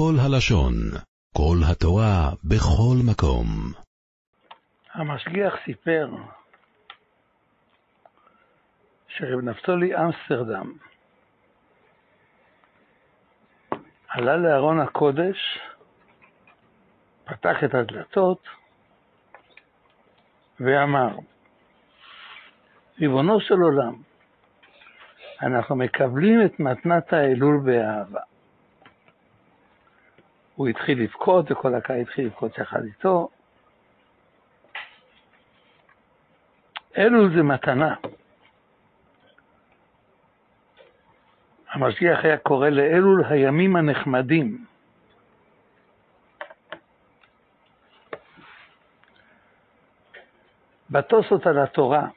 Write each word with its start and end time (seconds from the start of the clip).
כל 0.00 0.14
הלשון, 0.26 0.74
כל 1.36 1.56
התורה, 1.70 2.30
בכל 2.44 2.96
מקום. 3.10 3.46
המשגיח 4.92 5.54
סיפר 5.64 6.08
שרב 9.08 9.40
נפתולי 9.40 9.90
אמסטרדם 9.96 10.72
עלה 14.08 14.36
לארון 14.36 14.80
הקודש, 14.80 15.58
פתח 17.24 17.56
את 17.64 17.74
הדלתות 17.74 18.48
ואמר, 20.60 21.16
ריבונו 23.00 23.40
של 23.40 23.54
עולם, 23.54 23.94
אנחנו 25.42 25.76
מקבלים 25.76 26.46
את 26.46 26.60
מתנת 26.60 27.12
האלול 27.12 27.60
באהבה. 27.64 28.29
הוא 30.60 30.68
התחיל 30.68 31.02
לבכות, 31.02 31.50
וכל 31.50 31.74
הקהל 31.74 32.00
התחיל 32.00 32.26
לבכות 32.26 32.58
יחד 32.58 32.84
איתו. 32.84 33.28
אלול 36.98 37.36
זה 37.36 37.42
מתנה. 37.42 37.94
המשגיח 41.70 42.24
היה 42.24 42.38
קורא 42.38 42.68
לאלול 42.68 43.24
הימים 43.24 43.76
הנחמדים. 43.76 44.64
בתוספות 50.90 51.46
על 51.46 51.58
התורה, 51.58 52.08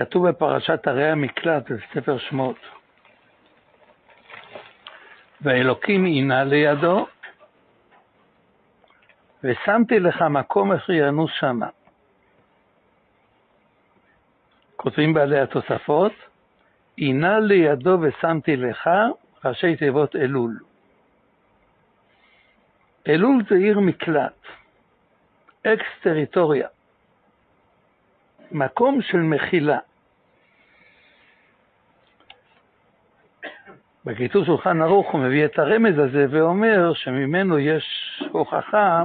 כתוב 0.00 0.28
בפרשת 0.28 0.86
ערי 0.86 1.10
המקלט 1.10 1.70
בספר 1.70 2.18
שמות, 2.18 2.56
ואלוקים 5.40 6.04
עינה 6.04 6.44
לידו, 6.44 7.06
ושמתי 9.44 10.00
לך 10.00 10.22
מקום 10.22 10.72
אשר 10.72 10.92
ינוס 10.92 11.30
שמה. 11.40 11.68
כותבים 14.76 15.14
בעלי 15.14 15.40
התוספות, 15.40 16.12
עינה 16.96 17.40
לידו 17.40 17.98
ושמתי 18.00 18.56
לך, 18.56 18.90
ראשי 19.44 19.76
תיבות 19.76 20.16
אלול. 20.16 20.58
אלול 23.08 23.42
זה 23.50 23.54
עיר 23.54 23.80
מקלט, 23.80 24.46
אקס 25.66 25.86
טריטוריה, 26.02 26.68
מקום 28.52 29.02
של 29.02 29.18
מחילה. 29.18 29.78
בקיצור 34.04 34.44
שולחן 34.44 34.82
ערוך 34.82 35.12
הוא 35.12 35.20
מביא 35.20 35.44
את 35.44 35.58
הרמז 35.58 35.98
הזה 35.98 36.26
ואומר 36.30 36.92
שממנו 36.94 37.58
יש 37.58 37.84
הוכחה 38.30 39.02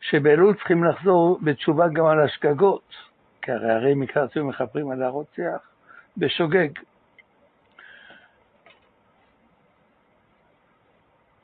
שבאלול 0.00 0.54
צריכים 0.54 0.84
לחזור 0.84 1.38
בתשובה 1.42 1.88
גם 1.88 2.06
על 2.06 2.20
השגגות, 2.20 2.94
כי 3.42 3.52
הרי 3.52 3.70
הרי 3.72 3.94
מקרא 3.94 4.26
ציון 4.26 4.46
מכפרים 4.46 4.90
על 4.90 5.02
הרוצח 5.02 5.70
בשוגג. 6.16 6.68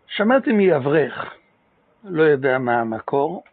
שמעתי 0.07 0.53
מאברך, 0.53 1.35
לא 2.05 2.23
יודע 2.23 2.59
מה 2.59 2.81
המקור, 2.81 3.45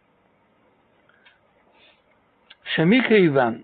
שמכיוון 2.64 3.62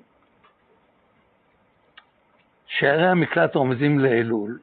שערי 2.67 3.07
המקלט 3.07 3.55
רומזים 3.55 3.99
לאלול, 3.99 4.59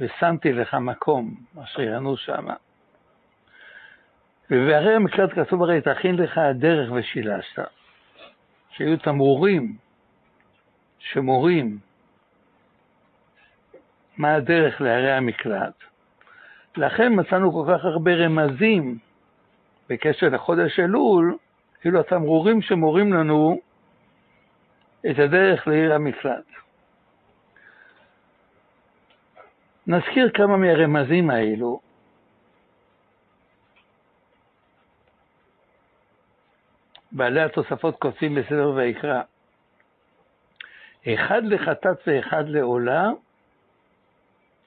ושמתי 0.00 0.52
לך 0.52 0.74
מקום 0.74 1.34
אשר 1.64 1.82
ינו 1.82 2.16
שמה. 2.16 2.54
ובערי 4.50 4.94
המקלט 4.94 5.30
כתוב 5.34 5.62
הרי 5.62 5.80
תכין 5.80 6.16
לך 6.16 6.38
הדרך 6.38 6.92
ושילשת, 6.92 7.58
שהיו 8.70 8.98
תמרורים 8.98 9.76
שמורים 10.98 11.78
מה 14.16 14.34
הדרך 14.34 14.80
לערי 14.80 15.12
המקלט. 15.12 15.74
לכן 16.76 17.12
מצאנו 17.20 17.52
כל 17.52 17.72
כך 17.72 17.84
הרבה 17.84 18.14
רמזים 18.14 18.98
בקשר 19.88 20.28
לחודש 20.28 20.80
אלול, 20.80 21.36
כאילו 21.80 22.00
התמרורים 22.00 22.62
שמורים 22.62 23.12
לנו 23.12 23.60
את 25.10 25.18
הדרך 25.18 25.68
לעיר 25.68 25.94
המקלט. 25.94 26.44
נזכיר 29.86 30.30
כמה 30.34 30.56
מהרמזים 30.56 31.30
האלו. 31.30 31.80
בעלי 37.12 37.40
התוספות 37.40 37.96
כותבים 37.98 38.34
בסדר 38.34 38.70
ויקרא, 38.70 39.22
אחד 41.14 41.42
לחטאת 41.44 41.98
ואחד 42.06 42.44
לעולה, 42.48 43.10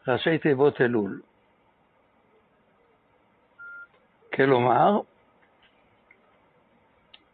ראשי 0.08 0.38
תיבות 0.38 0.82
אלול. 0.82 1.22
כלומר, 4.34 5.00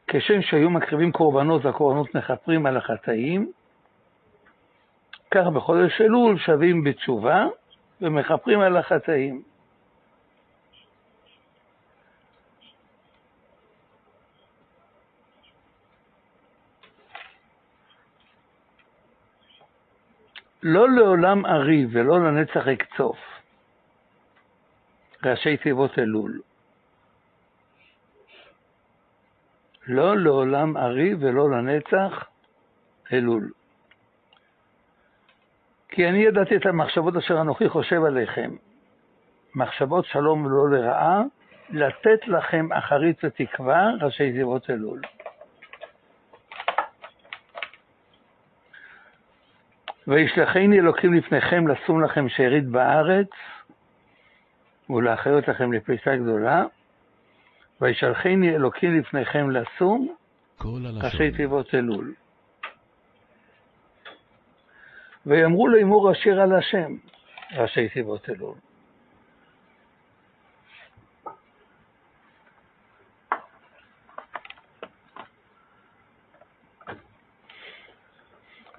כשם 0.07 0.41
שהיו 0.41 0.69
מקריבים 0.69 1.11
קורבנות 1.11 1.65
והקורבנות 1.65 2.15
מכפרים 2.15 2.65
על 2.65 2.77
החטאים, 2.77 3.51
כך 5.31 5.47
בחודש 5.53 6.01
אלול 6.01 6.39
שווים 6.39 6.83
בתשובה 6.83 7.45
ומכפרים 8.01 8.59
על 8.59 8.77
החטאים. 8.77 9.43
לא 20.63 20.89
לעולם 20.89 21.45
אריב 21.45 21.89
ולא 21.93 22.19
לנצח 22.19 22.67
אקצוף, 22.67 23.17
ראשי 25.25 25.57
תיבות 25.57 25.99
אלול. 25.99 26.41
לא 29.87 30.17
לעולם 30.17 30.77
אריב 30.77 31.17
ולא 31.23 31.49
לנצח 31.51 32.25
אלול. 33.13 33.51
כי 35.99 36.09
אני 36.09 36.17
ידעתי 36.17 36.55
את 36.55 36.65
המחשבות 36.65 37.15
אשר 37.15 37.41
אנוכי 37.41 37.69
חושב 37.69 38.03
עליכם, 38.03 38.51
מחשבות 39.55 40.05
שלום 40.05 40.45
ולא 40.45 40.69
לרעה, 40.69 41.21
לתת 41.69 42.27
לכם 42.27 42.73
אחרית 42.73 43.23
ותקווה, 43.23 43.89
ראשי 44.01 44.31
זירות 44.31 44.69
אלול. 44.69 45.01
וישלחני 50.07 50.79
אלוקים 50.79 51.13
לפניכם 51.13 51.67
לשום 51.67 52.03
לכם 52.03 52.29
שארית 52.29 52.67
בארץ, 52.67 53.29
ולאחרת 54.89 55.47
לכם 55.47 55.73
לפריסה 55.73 56.15
גדולה, 56.15 56.63
וישלחני 57.81 58.55
אלוקים 58.55 58.99
לפניכם 58.99 59.49
לשום, 59.49 60.15
ראשי 61.03 61.31
תיבות 61.31 61.75
אלול. 61.75 62.13
ויאמרו 65.25 65.67
לאמור 65.67 66.11
אשר 66.11 66.41
על 66.41 66.55
השם, 66.55 66.95
ראשי 67.51 67.89
תיבות 67.89 68.29
אלול. 68.29 68.55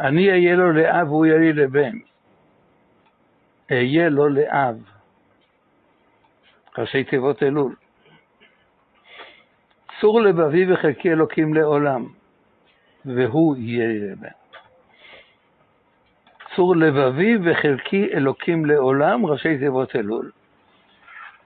אני 0.00 0.30
אהיה 0.30 0.54
לו 0.54 0.72
לאב 0.72 1.12
והוא 1.12 1.26
יהיה 1.26 1.38
לי 1.38 1.52
לבן. 1.52 1.98
אהיה 3.70 4.08
לו 4.08 4.28
לאב. 4.28 4.76
ראשי 6.78 7.04
תיבות 7.04 7.42
אלול. 7.42 7.74
צור 10.00 10.20
לבבי 10.20 10.72
וחלקי 10.72 11.12
אלוקים 11.12 11.54
לעולם, 11.54 12.06
והוא 13.04 13.56
יהיה 13.56 13.86
לי 13.88 13.98
לבן. 14.00 14.39
צור 16.56 16.76
לבבי 16.76 17.38
וחלקי 17.44 18.10
אלוקים 18.14 18.66
לעולם, 18.66 19.26
ראשי 19.26 19.58
תיבות 19.58 19.96
אלול. 19.96 20.30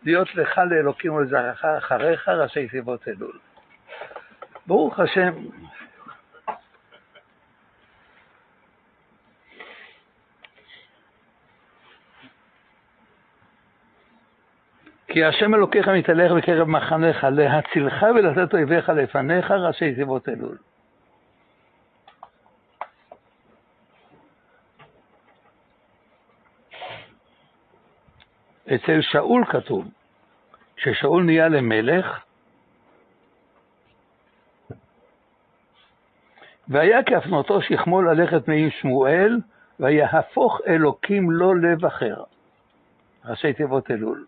להיות 0.05 0.35
לך 0.35 0.61
לאלוקים 0.71 1.15
ולזרעך 1.15 1.65
אחריך, 1.65 2.29
ראשי 2.29 2.69
תיבות 2.69 3.09
אלול. 3.09 3.39
ברוך 4.67 5.01
השם. 5.01 5.33
כי 15.09 15.25
השם 15.25 15.55
אלוקיך 15.55 15.89
מתהלך 15.89 16.33
בקרב 16.33 16.69
מחניך, 16.69 17.25
להצילך 17.25 18.07
ולתת 18.15 18.55
אויביך 18.55 18.89
לפניך, 18.89 19.51
ראשי 19.51 19.95
תיבות 19.95 20.29
אלול. 20.29 20.57
אצל 28.67 29.01
שאול 29.01 29.45
כתוב, 29.45 29.89
כששאול 30.77 31.23
נהיה 31.23 31.49
למלך, 31.49 32.25
והיה 36.69 37.03
כהפנותו 37.03 37.63
שכמו 37.63 38.03
ללכת 38.03 38.49
מעם 38.49 38.71
שמואל, 38.71 39.41
ויהפוך 39.81 40.61
אלוקים 40.67 41.31
לו 41.31 41.55
לב 41.55 41.85
אחר. 41.85 42.23
ראשי 43.25 43.53
תיבות 43.53 43.91
אלול. 43.91 44.25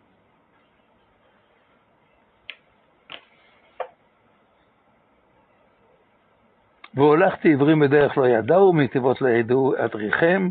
והולכתי 6.95 7.53
עברים 7.53 7.81
בדרך 7.81 8.19
לא 8.19 8.29
ידעו, 8.29 8.73
מנתיבות 8.73 9.21
לא 9.21 9.29
ידעו 9.29 9.75
אדריכם, 9.85 10.49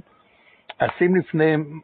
אשים 0.78 1.16
לפניהם, 1.16 1.80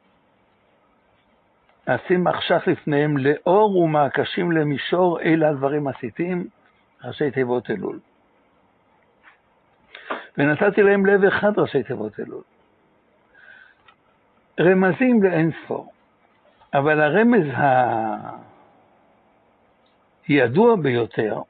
אשים 1.86 2.24
מחשך 2.24 2.68
לפניהם 2.68 3.18
לאור 3.18 3.78
ומעקשים 3.78 4.52
למישור, 4.52 5.22
אלה 5.22 5.50
הדברים 5.50 5.88
עשיתים, 5.88 6.48
ראשי 7.04 7.32
תיבות 7.32 7.70
אלול. 7.70 8.00
ונתתי 10.38 10.84
להם 10.84 11.06
לב 11.06 11.24
אחד 11.24 11.60
ראשי 11.60 11.84
תיבות 11.84 12.20
אלול. 12.20 12.44
רמזים 14.60 15.24
לאין 15.24 15.52
ספור, 15.64 15.92
אבל 16.74 17.02
הרמז 17.02 17.48
הידוע 20.28 20.76
ביותר, 20.76 21.42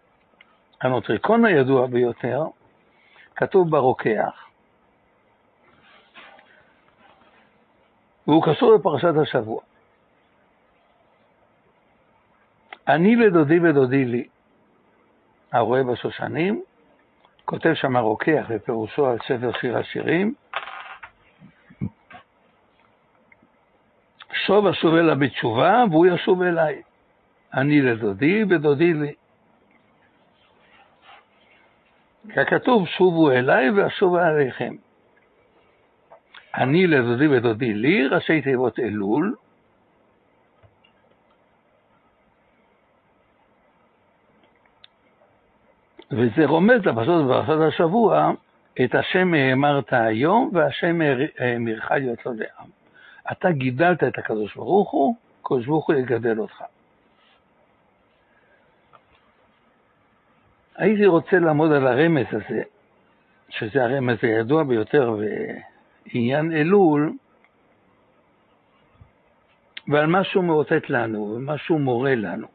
הנוטריקון 0.82 1.46
הידוע 1.46 1.88
ביותר, 1.88 2.44
כתוב 3.36 3.70
ברוקח, 3.70 4.46
והוא 8.28 8.44
קשור 8.44 8.74
לפרשת 8.74 9.14
השבוע. 9.22 9.62
אני 12.96 13.16
לדודי 13.16 13.60
ודודי 13.60 14.06
לי, 14.06 14.28
הרואה 15.52 15.84
בשושנים, 15.84 16.64
כותב 17.46 17.74
שם 17.74 17.96
הרוקח 17.96 18.46
בפירושו 18.50 19.06
על 19.06 19.18
ספר 19.18 19.52
שיר 19.62 19.78
השירים, 19.78 20.34
שוב 24.46 24.68
אשוב 24.68 24.96
אליו 24.96 25.16
בתשובה, 25.20 25.84
והוא 25.92 26.06
ישוב 26.06 26.42
אליי. 26.42 26.82
אני 27.54 27.82
לדודי 27.82 28.44
ודודי 28.50 28.94
לי. 28.94 29.14
ככתוב, 32.36 32.88
שובו 32.88 33.32
אליי 33.32 33.72
ואשוב 33.72 34.16
אליכם. 34.16 34.74
אני 36.56 36.88
לדודי 36.88 37.28
ודודי 37.28 37.74
לי, 37.74 38.08
ראשי 38.08 38.42
תיבות 38.42 38.80
אלול, 38.80 39.36
וזה 46.12 46.46
רומז 46.46 46.86
לפשוט 46.86 47.26
בפרשת 47.26 47.74
השבוע 47.74 48.32
את 48.84 48.96
השם 48.96 49.34
האמרת 49.34 49.94
היום 49.94 50.52
והשם 50.54 51.00
האמירך 51.40 51.92
להיות 51.92 52.26
לו 52.26 52.34
לעם. 52.34 52.70
אתה 53.32 53.52
גידלת 53.52 54.04
את 54.04 54.18
הקדוש 54.18 54.56
ברוך 54.56 54.92
הוא, 54.92 55.16
הקדוש 55.42 55.66
ברוך 55.66 55.88
הוא 55.88 55.96
יגדל 55.96 56.40
אותך. 56.40 56.64
הייתי 60.76 61.06
רוצה 61.06 61.40
לעמוד 61.40 61.72
על 61.72 61.88
הרמז 61.88 62.26
הזה, 62.32 62.62
שזה 63.50 63.84
הרמז 63.84 64.18
הידוע 64.22 64.64
ביותר 64.64 65.16
בעניין 66.06 66.52
אלול, 66.52 67.14
ועל 69.88 70.06
מה 70.06 70.24
שהוא 70.24 70.44
מאותת 70.44 70.90
לנו, 70.90 71.34
ומה 71.36 71.58
שהוא 71.58 71.80
מורה 71.80 72.16
לנו, 72.16 72.48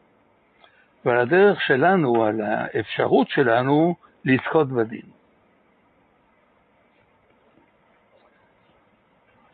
ועל 1.06 1.20
הדרך 1.20 1.60
שלנו, 1.60 2.24
על 2.24 2.40
האפשרות 2.40 3.28
שלנו 3.28 3.94
לזכות 4.24 4.68
בדין. 4.68 5.06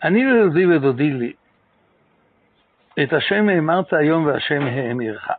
אני 0.04 0.25
לדודי 0.25 0.66
ודודי 0.66 1.10
לי, 1.10 1.32
את 3.02 3.12
השם 3.12 3.49
האמרת 3.49 3.93
היום 3.93 4.26
והשם 4.26 4.62
האמירך. 4.62 5.31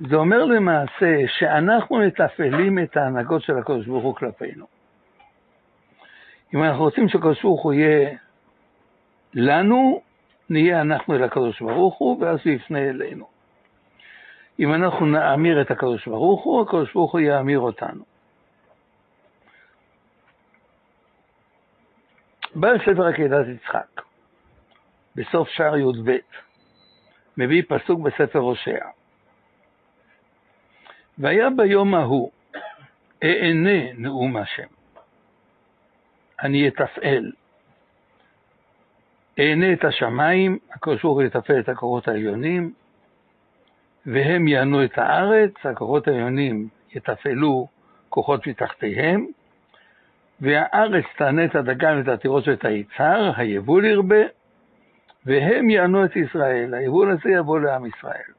זה 0.00 0.16
אומר 0.16 0.44
למעשה 0.44 1.16
שאנחנו 1.38 1.96
מתפעלים 1.96 2.78
את 2.78 2.96
ההנהגות 2.96 3.42
של 3.42 3.58
הקדוש 3.58 3.86
ברוך 3.86 4.04
הוא 4.04 4.14
כלפינו. 4.14 4.66
אם 6.54 6.64
אנחנו 6.64 6.84
רוצים 6.84 7.08
שהקדוש 7.08 7.42
ברוך 7.42 7.62
הוא 7.62 7.72
יהיה 7.72 8.10
לנו, 9.34 10.02
נהיה 10.50 10.80
אנחנו 10.80 11.14
אל 11.14 11.24
הקדוש 11.24 11.62
ברוך 11.62 11.98
הוא, 11.98 12.22
ואז 12.22 12.38
הוא 12.44 12.52
יפנה 12.52 12.78
אלינו. 12.78 13.37
אם 14.58 14.74
אנחנו 14.74 15.06
נאמיר 15.06 15.60
את 15.60 15.70
הקדוש 15.70 16.08
ברוך 16.08 16.44
הוא, 16.44 16.62
הקדוש 16.62 16.92
ברוך 16.92 17.12
הוא 17.12 17.20
יאמיר 17.20 17.60
אותנו. 17.60 18.04
בא 22.54 22.68
ספר 22.78 23.06
עקדת 23.06 23.46
יצחק, 23.48 24.02
בסוף 25.16 25.48
שער 25.48 25.76
י"ב, 25.76 26.16
מביא 27.36 27.62
פסוק 27.68 28.00
בספר 28.00 28.38
הושע. 28.38 28.86
והיה 31.18 31.48
ביום 31.56 31.94
ההוא, 31.94 32.30
אענה 33.24 33.92
נאום 33.92 34.36
השם. 34.36 34.66
אני 36.42 36.68
אתפעל. 36.68 37.32
אענה 39.38 39.72
את 39.72 39.84
השמיים, 39.84 40.58
הקדוש 40.70 41.02
ברוך 41.02 41.14
הוא 41.14 41.22
יתפעל 41.22 41.60
את 41.60 41.68
הכוחות 41.68 42.08
העליונים, 42.08 42.72
והם 44.06 44.48
יענו 44.48 44.84
את 44.84 44.98
הארץ, 44.98 45.52
הכוחות 45.64 46.08
העליונים 46.08 46.68
יתפעלו 46.94 47.68
כוחות 48.08 48.46
מתחתיהם, 48.46 49.26
והארץ 50.40 51.04
תענה 51.16 51.44
את 51.44 51.54
הדגן 51.54 51.98
ואת 51.98 52.08
התירוש 52.08 52.48
ואת 52.48 52.64
היצהר, 52.64 53.32
היבול 53.36 53.84
ירבה, 53.84 54.22
והם 55.26 55.70
יענו 55.70 56.04
את 56.04 56.16
ישראל, 56.16 56.74
היבול 56.74 57.10
הזה 57.10 57.30
יבוא 57.30 57.60
לעם 57.60 57.86
ישראל. 57.86 58.32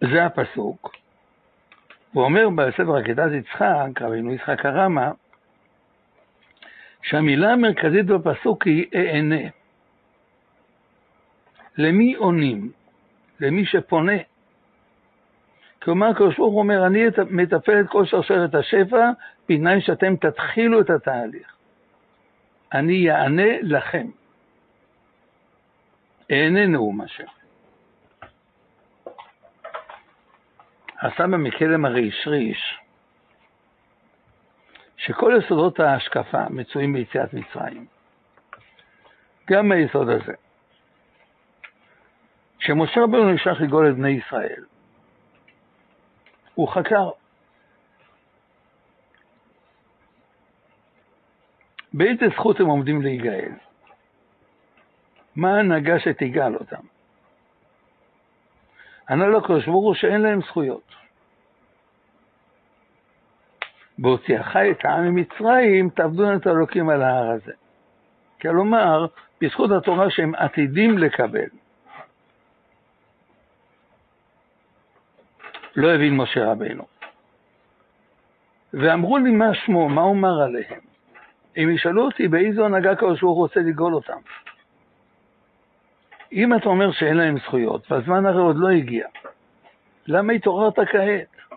זה 0.00 0.24
הפסוק. 0.24 0.96
הוא 2.12 2.24
אומר 2.24 2.48
בספר 2.48 2.96
עקדת 2.96 3.32
יצחק, 3.32 4.02
רבינו 4.02 4.34
יצחק 4.34 4.66
הרמה, 4.66 5.10
שהמילה 7.02 7.52
המרכזית 7.52 8.06
בפסוק 8.06 8.66
היא 8.66 8.86
אענה. 8.94 9.57
למי 11.78 12.14
עונים? 12.14 12.72
למי 13.40 13.66
שפונה. 13.66 14.12
כלומר, 15.82 16.06
הקדוש 16.06 16.36
ברוך 16.36 16.52
הוא 16.52 16.58
אומר, 16.58 16.86
אני 16.86 17.04
מטפל 17.30 17.80
את 17.80 17.88
כל 17.88 18.06
שרשרת 18.06 18.54
השפע, 18.54 19.10
בתנאי 19.48 19.80
שאתם 19.80 20.16
תתחילו 20.16 20.80
את 20.80 20.90
התהליך. 20.90 21.56
אני 22.72 23.10
אענה 23.10 23.60
לכם. 23.62 24.06
אענה 26.30 26.66
נאום 26.66 27.00
השם. 27.00 27.24
הסבא 31.00 31.36
מקלם 31.36 31.84
הרי 31.84 32.08
השריש 32.08 32.78
שכל 34.96 35.32
יסודות 35.38 35.80
ההשקפה 35.80 36.48
מצויים 36.50 36.92
ביציאת 36.92 37.34
מצרים. 37.34 37.86
גם 39.50 39.72
היסוד 39.72 40.08
הזה. 40.08 40.47
כשמשה 42.58 43.00
רבנו 43.00 43.32
נשלח 43.32 43.60
לגאול 43.60 43.90
את 43.90 43.96
בני 43.96 44.10
ישראל, 44.10 44.64
הוא 46.54 46.68
חקר. 46.68 47.10
באיזה 51.92 52.26
זכות 52.34 52.60
הם 52.60 52.66
עומדים 52.66 53.02
להיגאל? 53.02 53.52
מה 55.36 55.56
ההנהגה 55.56 56.00
שתגאל 56.00 56.54
אותם? 56.54 56.82
ענה 59.10 59.26
לו 59.26 59.38
הקדוש 59.38 59.66
ברוך 59.66 59.84
הוא 59.84 59.94
שאין 59.94 60.20
להם 60.20 60.40
זכויות. 60.42 60.94
בהוציאך 63.98 64.56
את 64.56 64.84
העם 64.84 65.04
ממצרים, 65.04 65.90
תעבדו 65.90 66.34
את 66.36 66.46
האלוקים 66.46 66.88
על 66.88 67.02
ההר 67.02 67.30
הזה. 67.30 67.52
כלומר, 68.40 69.06
בזכות 69.40 69.70
התורה 69.70 70.10
שהם 70.10 70.34
עתידים 70.34 70.98
לקבל. 70.98 71.48
לא 75.78 75.94
הבין 75.94 76.16
משה 76.16 76.44
רבנו. 76.44 76.84
ואמרו 78.74 79.18
לי 79.18 79.30
מה 79.30 79.54
שמו, 79.54 79.88
מה 79.88 80.02
אומר 80.02 80.42
עליהם. 80.42 80.80
אם 81.56 81.70
ישאלו 81.70 82.04
אותי 82.04 82.28
באיזו 82.28 82.64
הנהגה 82.64 82.90
הקדוש 82.90 83.20
ברוך 83.20 83.36
הוא 83.36 83.44
רוצה 83.44 83.60
לגאול 83.60 83.94
אותם. 83.94 84.18
אם 86.32 86.56
אתה 86.56 86.68
אומר 86.68 86.92
שאין 86.92 87.16
להם 87.16 87.38
זכויות, 87.38 87.92
והזמן 87.92 88.26
הרי 88.26 88.40
עוד 88.40 88.56
לא 88.58 88.68
הגיע, 88.68 89.06
למה 90.06 90.32
התעוררת 90.32 90.78
כעת? 90.78 91.56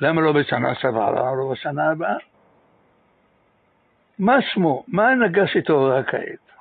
למה 0.00 0.20
לא 0.20 0.32
בשנה 0.32 0.74
שעברה? 0.74 1.10
למה 1.10 1.34
לא 1.34 1.52
בשנה 1.52 1.90
הבאה? 1.90 2.16
מה 4.18 4.42
שמו? 4.42 4.84
מה 4.88 5.08
ההנהגה 5.08 5.46
שהתעוררה 5.46 6.02
כעת? 6.02 6.52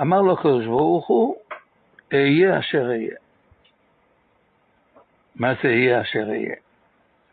אמר 0.00 0.20
לו 0.20 0.32
הקדוש 0.32 0.66
ברוך 0.66 1.06
הוא, 1.06 1.36
אהיה 2.12 2.58
אשר 2.58 2.86
אהיה. 2.88 3.25
מה 5.36 5.54
זה 5.62 5.68
אהיה 5.68 6.00
אשר 6.00 6.24
אהיה? 6.28 6.54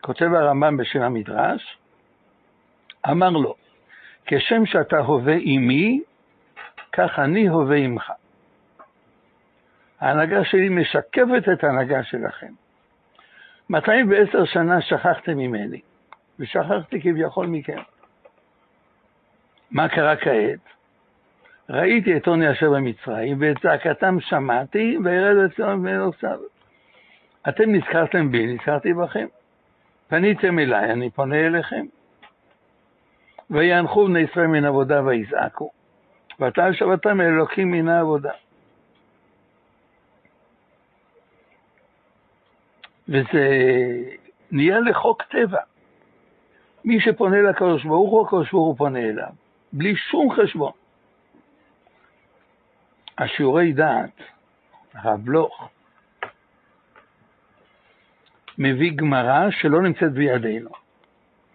כותב 0.02 0.26
הרמב"ם 0.34 0.78
בשם 0.78 1.02
המדרש, 1.02 1.78
אמר 3.10 3.30
לו, 3.30 3.56
כשם 4.26 4.66
שאתה 4.66 4.98
הווה 4.98 5.36
עמי, 5.42 6.02
כך 6.94 7.20
אני 7.20 7.48
הווה 7.48 7.78
עמך. 7.78 8.12
ההנהגה 10.00 10.44
שלי 10.44 10.70
משקפת 10.70 11.50
את 11.54 11.64
ההנהגה 11.64 12.04
שלכם. 12.04 12.54
210 13.70 14.46
שנה 14.46 14.82
שכחתם 14.82 15.38
ממני, 15.38 15.82
ושכחתי 16.40 17.02
כביכול 17.02 17.48
מכם. 17.48 17.82
מה 19.72 19.90
קרה 19.90 20.16
כעת? 20.16 20.60
ראיתי 21.70 22.18
את 22.18 22.28
עוני 22.28 22.52
אשר 22.52 22.70
במצרים, 22.70 23.38
ואת 23.42 23.58
זעקתם 23.64 24.20
שמעתי, 24.20 24.98
וירד 25.04 25.36
לציון 25.36 25.80
ממנו 25.80 26.12
קצת. 26.14 26.53
אתם 27.50 27.76
נזכרתם 27.76 28.32
בי, 28.32 28.54
נזכרתי 28.54 28.94
בכם. 28.94 29.28
פניתם 30.08 30.60
אליי, 30.60 30.92
אני 30.92 31.10
פונה 31.10 31.36
אליכם. 31.36 31.86
ויאנחו 33.50 34.08
בני 34.08 34.20
ישראל 34.20 34.48
מן 34.48 34.66
עבודה 34.66 35.04
ויזעקו. 35.04 35.72
ואתה 36.40 36.74
שבתם 36.74 37.22
אלוקים 37.22 37.72
מן 37.72 37.88
העבודה. 37.88 38.32
וזה 43.10 43.48
נהיה 44.52 44.80
לחוק 44.80 45.24
טבע. 45.24 45.62
מי 46.86 47.00
שפונה 47.00 47.42
לקדוש 47.42 47.84
ברוך 47.84 48.12
הוא, 48.12 48.26
הקדוש 48.26 48.52
ברוך 48.52 48.68
הוא 48.68 48.78
פונה 48.78 49.00
אליו, 49.00 49.30
בלי 49.74 49.96
שום 49.96 50.32
חשבון. 50.32 50.72
השיעורי 53.18 53.74
דעת, 53.74 54.22
הרב 54.94 55.20
בלוך, 55.24 55.70
מביא 58.58 58.92
גמרא 58.96 59.52
שלא 59.52 59.82
נמצאת 59.82 60.14
בידינו. 60.14 60.70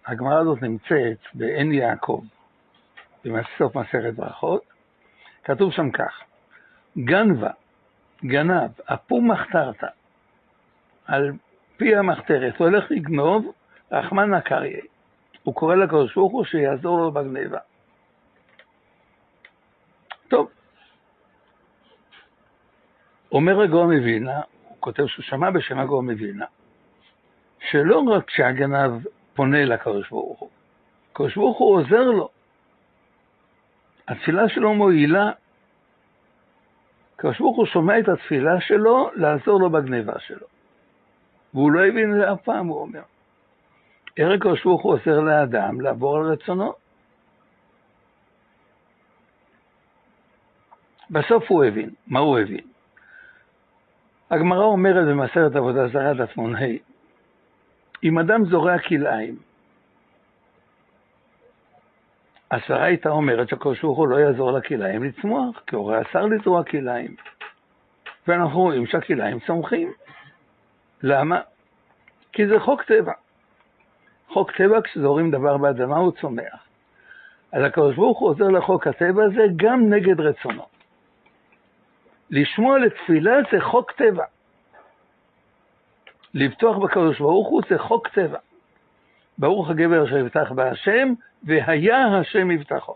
הגמרא 0.05 0.39
הזאת 0.39 0.61
נמצאת 0.61 1.17
בעין 1.33 1.71
יעקב, 1.71 2.21
בסוף 3.25 3.75
מסכת 3.75 4.13
ברכות, 4.15 4.61
כתוב 5.43 5.71
שם 5.71 5.91
כך: 5.91 6.21
גנבה, 6.97 7.51
גנב, 8.25 8.71
אפום 8.85 9.31
מחתרת, 9.31 9.83
על 11.05 11.31
פי 11.77 11.95
המחתרת, 11.95 12.57
הוא 12.57 12.67
הולך 12.67 12.91
לגנוב, 12.91 13.53
רחמנא 13.91 14.39
קריא. 14.39 14.81
הוא 15.43 15.55
קורא 15.55 15.75
לקדוש 15.75 16.15
ברוך 16.15 16.31
הוא 16.31 16.45
שיעזור 16.45 16.99
לו 16.99 17.11
בגניבה. 17.11 17.59
טוב, 20.27 20.49
אומר 23.31 23.61
הגאון 23.61 23.95
מווילנה, 23.95 24.41
הוא 24.67 24.77
כותב 24.79 25.07
שהוא 25.07 25.23
שמע 25.23 25.51
בשם 25.51 25.79
הגאון 25.79 26.09
מווילנה, 26.09 26.45
שלא 27.59 27.99
רק 27.99 28.29
שהגנב 28.29 28.91
פונה 29.33 29.65
לקדוש 29.65 30.09
ברוך 30.09 30.39
הוא, 30.39 30.49
הקדוש 31.11 31.35
ברוך 31.35 31.57
הוא 31.57 31.75
עוזר 31.75 32.03
לו. 32.03 32.29
התפילה 34.07 34.49
שלו 34.49 34.73
מועילה. 34.73 35.31
הקדוש 37.15 37.39
ברוך 37.39 37.57
הוא 37.57 37.65
שומע 37.65 37.99
את 37.99 38.09
התפילה 38.09 38.61
שלו 38.61 39.09
לעזור 39.15 39.59
לו 39.59 39.69
בגניבה 39.69 40.19
שלו. 40.19 40.47
והוא 41.53 41.71
לא 41.71 41.85
הבין 41.85 42.13
את 42.13 42.17
זה 42.19 42.33
אף 42.33 42.41
פעם, 42.41 42.67
הוא 42.67 42.81
אומר. 42.81 43.01
איך 44.17 44.27
הקדוש 44.35 44.63
ברוך 44.63 44.81
הוא 44.81 44.93
עוזר 44.93 45.19
לאדם 45.19 45.81
לעבור 45.81 46.17
על 46.17 46.31
רצונו? 46.31 46.73
בסוף 51.09 51.43
הוא 51.47 51.63
הבין. 51.63 51.89
מה 52.07 52.19
הוא 52.19 52.39
הבין? 52.39 52.67
הגמרא 54.31 54.63
אומרת 54.63 55.07
במסרת 55.07 55.55
עבודה 55.55 55.87
זרה 55.87 56.13
דף 56.13 56.39
ה' 56.39 56.89
אם 58.03 58.19
אדם 58.19 58.45
זורע 58.45 58.79
כלאיים, 58.79 59.35
השרה 62.51 62.83
הייתה 62.83 63.09
אומרת 63.09 63.49
שהקדוש 63.49 63.81
ברוך 63.81 63.97
הוא 63.97 64.07
לא 64.07 64.15
יעזור 64.15 64.51
לכלאיים 64.51 65.03
לצמוח, 65.03 65.59
כי 65.67 65.75
הרי 65.75 66.01
אסר 66.01 66.25
לזרוע 66.25 66.63
כלאיים. 66.63 67.15
ואנחנו 68.27 68.59
רואים 68.59 68.85
שהכלאיים 68.85 69.39
צומחים. 69.39 69.91
למה? 71.03 71.41
כי 72.33 72.47
זה 72.47 72.59
חוק 72.59 72.83
טבע. 72.83 73.13
חוק 74.27 74.51
טבע, 74.51 74.81
כשזורים 74.81 75.31
דבר 75.31 75.57
באדמה 75.57 75.97
הוא 75.97 76.11
צומח. 76.11 76.67
אז 77.51 77.63
הקדוש 77.63 77.95
ברוך 77.95 78.19
הוא 78.19 78.29
עוזר 78.29 78.47
לחוק 78.47 78.87
הטבע 78.87 79.23
הזה 79.23 79.41
גם 79.55 79.89
נגד 79.89 80.19
רצונו. 80.19 80.65
לשמוע 82.29 82.79
לתפילה 82.79 83.37
זה 83.51 83.61
חוק 83.61 83.91
טבע. 83.91 84.25
לבטוח 86.33 86.77
בקדוש 86.77 87.19
ברוך 87.19 87.47
הוא 87.47 87.61
זה 87.69 87.77
חוק 87.77 88.07
טבע. 88.07 88.39
ברוך 89.37 89.69
הגבר 89.69 90.05
אשר 90.05 90.17
יבטח 90.17 90.51
בהשם, 90.51 91.13
והיה 91.43 92.17
השם 92.17 92.51
יבטחו. 92.51 92.95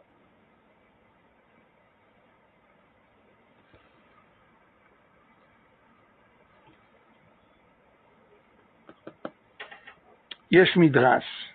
יש 10.52 10.78
מדרש, 10.78 11.54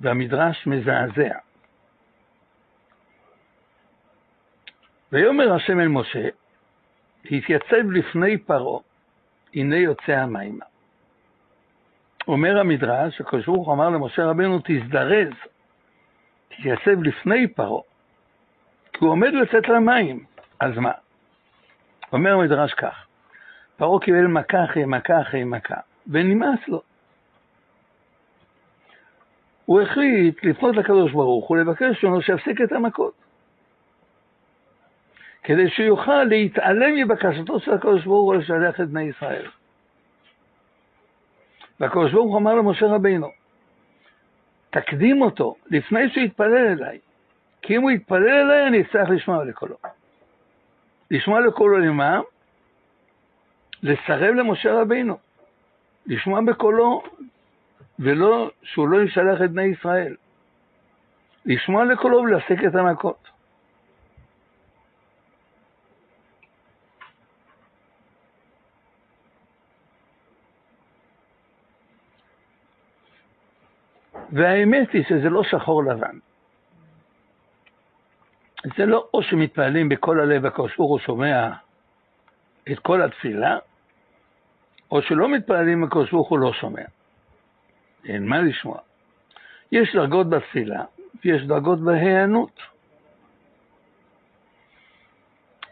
והמדרש 0.00 0.66
מזעזע. 0.66 1.38
ויאמר 5.12 5.52
השם 5.54 5.80
אל 5.80 5.88
משה, 5.88 6.28
התייצב 7.30 7.90
לפני 7.92 8.38
פרעה, 8.38 8.80
הנה 9.54 9.76
יוצא 9.76 10.12
המימה. 10.12 10.64
אומר 12.28 12.58
המדרש, 12.58 13.20
הקדוש 13.20 13.46
ברוך 13.46 13.66
הוא 13.66 13.74
אמר 13.74 13.88
למשה 13.88 14.24
רבנו, 14.24 14.58
תזדרז, 14.64 15.34
תתייצב 16.48 17.02
לפני 17.02 17.48
פרעה, 17.48 17.82
כי 18.92 18.98
הוא 19.00 19.10
עומד 19.10 19.32
לצאת 19.32 19.68
למים. 19.68 20.24
אז 20.60 20.78
מה? 20.78 20.92
אומר 22.12 22.32
המדרש 22.32 22.74
כך, 22.74 23.06
פרעה 23.76 24.00
קיבל 24.00 24.26
מכה 24.26 24.64
אחרי 24.64 24.84
מכה 24.84 25.20
אחרי 25.20 25.44
מכה, 25.44 25.76
ונמאס 26.06 26.68
לו. 26.68 26.82
הוא 29.64 29.80
החליט 29.80 30.44
לפנות 30.44 30.76
לקדוש 30.76 31.12
ברוך 31.12 31.48
הוא, 31.48 31.56
לבקש 31.56 32.04
ממנו 32.04 32.22
שיפסיק 32.22 32.60
את 32.60 32.72
המכות. 32.72 33.14
כדי 35.42 35.70
שהוא 35.70 35.86
יוכל 35.86 36.24
להתעלם 36.24 36.94
מבקשתו 36.94 37.60
של 37.60 37.72
הקדוש 37.72 38.04
ברוך 38.04 38.24
הוא 38.24 38.34
לשלח 38.34 38.80
את 38.80 38.88
בני 38.88 39.02
ישראל. 39.02 39.46
והקדוש 41.80 42.12
ברוך 42.12 42.30
הוא 42.30 42.38
אמר 42.38 42.54
למשה 42.54 42.86
רבינו, 42.86 43.30
תקדים 44.70 45.22
אותו 45.22 45.56
לפני 45.70 46.10
שהוא 46.10 46.24
יתפלל 46.24 46.66
אליי, 46.66 46.98
כי 47.62 47.76
אם 47.76 47.82
הוא 47.82 47.90
יתפלל 47.90 48.28
אליי 48.28 48.66
אני 48.66 48.80
אצטרך 48.80 49.10
לשמוע 49.10 49.44
לקולו. 49.44 49.76
לשמוע 51.10 51.40
לקולו 51.40 51.78
למה? 51.78 52.20
לסרב 53.82 54.34
למשה 54.34 54.80
רבינו, 54.80 55.18
לשמוע 56.06 56.40
בקולו 56.46 57.02
ולא, 57.98 58.50
שהוא 58.62 58.88
לא 58.88 59.02
ישלח 59.02 59.42
את 59.44 59.50
בני 59.50 59.64
ישראל. 59.64 60.14
לשמוע 61.46 61.84
לקולו 61.84 62.18
ולהפסיק 62.18 62.64
את 62.64 62.74
המכות. 62.74 63.28
והאמת 74.32 74.92
היא 74.92 75.04
שזה 75.08 75.30
לא 75.30 75.42
שחור 75.44 75.84
לבן. 75.84 76.18
זה 78.76 78.86
לא 78.86 79.08
או 79.14 79.22
שמתפעלים 79.22 79.88
בכל 79.88 80.20
הלב 80.20 80.46
הוא 80.76 80.98
שומע 80.98 81.50
את 82.72 82.78
כל 82.78 83.02
התפילה, 83.02 83.58
או 84.90 85.02
שלא 85.02 85.28
מתפעלים 85.28 85.84
הקדוש 85.84 86.10
ברוך 86.10 86.28
הוא 86.28 86.38
לא 86.38 86.52
שומע. 86.52 86.82
אין 88.04 88.26
מה 88.26 88.42
לשמוע. 88.42 88.78
יש 89.72 89.94
דרגות 89.94 90.30
בתפילה, 90.30 90.84
ויש 91.24 91.42
דרגות 91.42 91.80
בהיענות. 91.80 92.60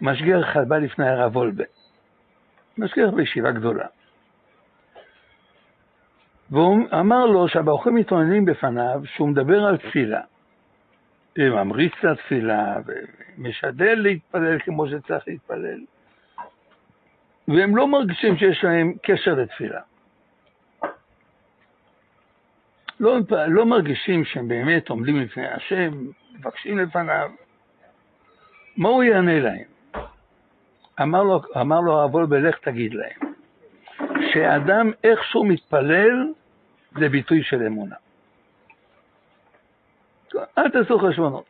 משגיח 0.00 0.40
אחד 0.44 0.68
בא 0.68 0.78
לפני 0.78 1.08
הרב 1.08 1.36
וולבה, 1.36 1.64
משגיח 2.78 3.10
בישיבה 3.10 3.50
גדולה. 3.50 3.86
והוא 6.54 6.78
אמר 7.00 7.26
לו 7.26 7.48
שהבחורים 7.48 7.94
מתאוננים 7.94 8.44
בפניו 8.44 9.00
שהוא 9.04 9.28
מדבר 9.28 9.64
על 9.64 9.76
תפילה. 9.76 10.20
וממריץ 11.38 11.92
את 11.98 12.04
התפילה, 12.04 12.76
ומשדל 12.86 13.94
להתפלל 13.94 14.58
כמו 14.58 14.88
שצריך 14.88 15.24
להתפלל. 15.28 15.80
והם 17.48 17.76
לא 17.76 17.88
מרגישים 17.88 18.36
שיש 18.36 18.64
להם 18.64 18.92
קשר 19.02 19.34
לתפילה. 19.34 19.80
לא, 23.00 23.18
לא 23.48 23.66
מרגישים 23.66 24.24
שהם 24.24 24.48
באמת 24.48 24.88
עומדים 24.88 25.20
לפני 25.20 25.48
השם, 25.48 25.92
מבקשים 26.34 26.78
לפניו. 26.78 27.30
מה 28.76 28.88
הוא 28.88 29.02
יענה 29.02 29.40
להם? 29.40 29.64
אמר 31.02 31.22
לו, 31.22 31.40
אמר 31.60 31.80
לו 31.80 31.92
הרב 31.92 32.14
וולבה, 32.14 32.38
לך 32.38 32.58
תגיד 32.58 32.94
להם, 32.94 33.32
שאדם 34.32 34.90
איכשהו 35.04 35.44
מתפלל, 35.44 36.32
זה 36.98 37.08
ביטוי 37.08 37.42
של 37.42 37.62
אמונה. 37.66 37.96
אל 40.58 40.70
תעשו 40.70 40.98
חשבונות. 40.98 41.44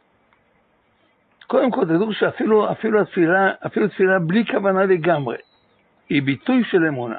קודם 1.46 1.70
כל, 1.70 1.84
תדעו 1.84 2.12
שאפילו 2.12 2.72
אפילו 2.72 3.00
התפילה, 3.00 3.52
אפילו 3.66 3.88
תפילה 3.88 4.18
בלי 4.18 4.46
כוונה 4.46 4.84
לגמרי, 4.84 5.36
היא 6.08 6.22
ביטוי 6.22 6.64
של 6.64 6.86
אמונה. 6.86 7.18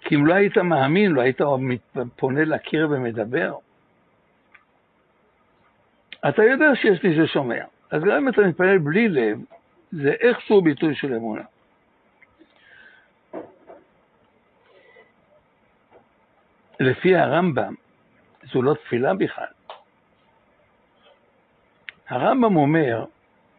כי 0.00 0.14
אם 0.14 0.26
לא 0.26 0.34
היית 0.34 0.58
מאמין, 0.58 1.12
לא 1.12 1.20
היית 1.20 1.40
פונה 2.16 2.44
לקיר 2.44 2.88
ומדבר. 2.90 3.54
אתה 6.28 6.44
יודע 6.44 6.74
שיש 6.74 7.04
מי 7.04 7.16
ששומע. 7.16 7.64
אז 7.90 8.02
גם 8.02 8.10
אם 8.10 8.28
אתה 8.28 8.40
מתפלל 8.40 8.78
בלי 8.78 9.08
לב, 9.08 9.38
זה 9.92 10.12
איכשהו 10.20 10.62
ביטוי 10.62 10.94
של 10.94 11.14
אמונה. 11.14 11.42
לפי 16.80 17.16
הרמב"ם, 17.16 17.74
זו 18.52 18.62
לא 18.62 18.74
תפילה 18.74 19.14
בכלל. 19.14 19.46
הרמב"ם 22.08 22.56
אומר 22.56 23.04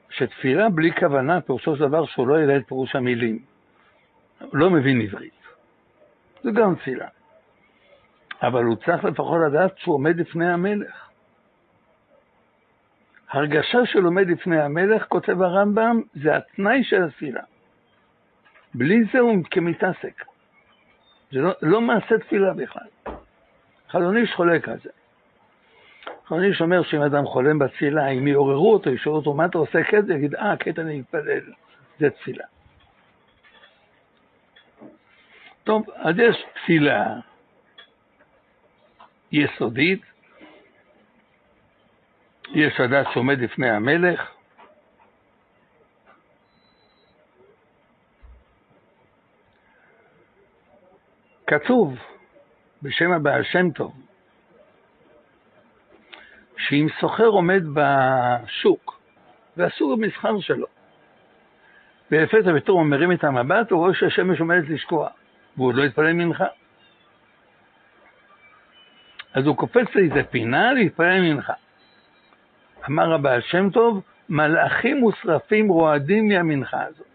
שתפילה 0.10 0.70
בלי 0.70 0.92
כוונה, 1.00 1.42
פירושו 1.42 1.76
של 1.76 1.88
דבר 1.88 2.06
שהוא 2.06 2.28
לא 2.28 2.42
יראה 2.42 2.58
את 2.58 2.68
פירוש 2.68 2.96
המילים. 2.96 3.40
הוא 4.40 4.50
לא 4.54 4.70
מבין 4.70 5.02
עברית. 5.02 5.40
זה 6.44 6.52
גם 6.52 6.76
תפילה. 6.76 7.08
אבל 8.42 8.64
הוא 8.64 8.76
צריך 8.76 9.04
לפחות 9.04 9.38
לדעת 9.48 9.78
שהוא 9.78 9.96
עומד 9.96 10.18
לפני 10.18 10.52
המלך. 10.52 11.10
הרגשה 13.30 13.86
של 13.86 14.06
עומד 14.06 14.28
לפני 14.28 14.62
המלך, 14.62 15.06
כותב 15.08 15.42
הרמב"ם, 15.42 16.02
זה 16.14 16.38
התנאי 16.38 16.84
של 16.84 17.04
התפילה. 17.04 17.42
בלי 18.74 19.04
זה 19.14 19.20
הוא 19.20 19.36
כמתעסק. 19.52 20.26
זה 21.32 21.40
לא, 21.40 21.52
לא 21.62 21.82
מעשה 21.82 22.18
תפילה 22.18 22.54
בכלל. 22.54 22.88
חלון 23.90 24.18
איש 24.18 24.34
חולק 24.36 24.70
על 24.70 24.78
זה. 24.84 24.90
חלון 26.26 26.44
איש 26.44 26.62
אומר 26.62 26.84
שאם 26.84 27.02
אדם 27.02 27.26
חולם 27.26 27.60
בתפילה, 27.60 28.08
אם 28.08 28.28
יעוררו 28.28 28.74
אותו, 28.74 28.90
ישאלו 28.90 29.16
אותו, 29.16 29.34
מה 29.34 29.46
אתה 29.46 29.58
עושה 29.58 29.80
כזה? 29.92 30.14
יגיד, 30.14 30.36
אה, 30.36 30.58
קטע 30.58 30.82
אני 30.82 31.00
מתפלל, 31.00 31.54
זה 32.00 32.10
תפילה. 32.10 32.46
טוב, 35.64 35.86
אז 35.96 36.16
יש 36.18 36.46
תפילה 36.54 37.16
יסודית, 39.32 40.02
יש 42.54 42.80
הדת 42.80 43.08
שעומד 43.14 43.40
לפני 43.40 43.70
המלך, 43.70 44.32
כתוב 51.48 51.98
בשם 52.84 53.12
הבעל 53.12 53.44
שם 53.44 53.72
טוב, 53.72 53.94
שאם 56.58 56.88
סוחר 57.00 57.28
עומד 57.28 57.64
בשוק 57.74 59.02
ואסור 59.58 59.96
במסחר 59.96 60.40
שלו, 60.40 60.68
ולפתע 62.12 62.60
פתאום 62.60 62.80
הוא 62.80 62.86
מרים 62.86 63.12
את 63.12 63.24
המבט, 63.24 63.72
הוא 63.72 63.80
רואה 63.80 63.94
שהשמש 63.94 64.40
עומדת 64.40 64.70
לשקוע. 64.70 65.10
והוא 65.58 65.68
עוד 65.68 65.76
לא 65.76 65.84
התפלל 65.84 66.14
מנחה. 66.14 66.46
אז 69.34 69.46
הוא 69.46 69.58
קופץ 69.58 69.96
לאיזה 69.96 70.24
פינה 70.24 70.74
להתפלל 70.74 71.22
מנחה. 71.22 71.54
אמר 72.90 73.14
הבעל 73.14 73.42
שם 73.42 73.70
טוב, 73.70 74.02
מלאכים 74.30 74.98
מושרפים 74.98 75.68
רועדים 75.68 76.28
מהמנחה 76.28 76.84
הזאת. 76.84 77.09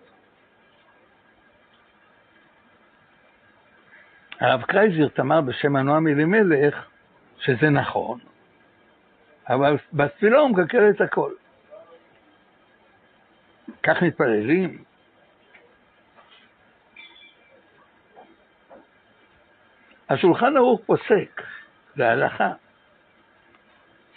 הרב 4.41 4.63
קרייזר 4.63 5.09
תמר 5.09 5.41
בשם 5.41 5.77
הנועם 5.77 6.07
אלימלך 6.07 6.87
שזה 7.39 7.71
נכון, 7.71 8.19
אבל 9.49 9.77
בתפילה 9.93 10.39
הוא 10.39 10.51
מקלקל 10.51 10.91
את 10.91 11.01
הכל. 11.01 11.33
כך 13.83 14.03
מתפללים, 14.03 14.85
השולחן 20.09 20.57
ערוך 20.57 20.81
פוסק 20.87 21.43
להלכה, 21.97 22.53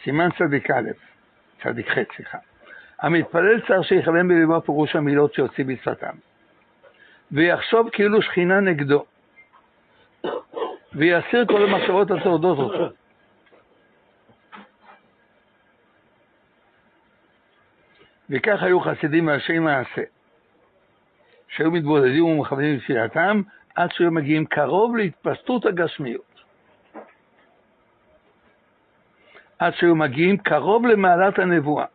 סימן 0.03 0.29
צדיק 0.37 0.71
א', 0.71 0.89
צדיק 1.63 1.89
ח', 1.89 1.97
סליחה. 2.15 2.37
המתפלל 2.99 3.61
צריך 3.67 3.87
שיכוון 3.87 4.27
בלבו 4.27 4.61
פירוש 4.61 4.95
המילות 4.95 5.33
שיוציא 5.33 5.65
בשפתם, 5.65 6.15
ויחשוב 7.31 7.89
כאילו 7.89 8.21
שכינה 8.21 8.59
נגדו, 8.59 9.05
ויסיר 10.97 11.45
כל 11.45 11.63
המחשבות 11.63 12.11
הטורדות 12.11 12.57
אותו. 12.57 12.89
וכך 18.29 18.63
היו 18.63 18.79
חסידים 18.79 19.25
מאנשי 19.25 19.59
מעשה, 19.59 20.01
שהיו 21.47 21.71
מתבודדים 21.71 22.25
ומכוונים 22.25 22.77
בתפילתם 22.77 23.41
עד 23.75 23.91
שהיו 23.91 24.11
מגיעים 24.11 24.45
קרוב 24.45 24.97
להתפשטות 24.97 25.65
הגשמיות. 25.65 26.43
עד 29.59 29.73
שהיו 29.73 29.95
מגיעים 29.95 30.37
קרוב 30.37 30.85
למעלת 30.85 31.39
הנבואה. 31.39 31.85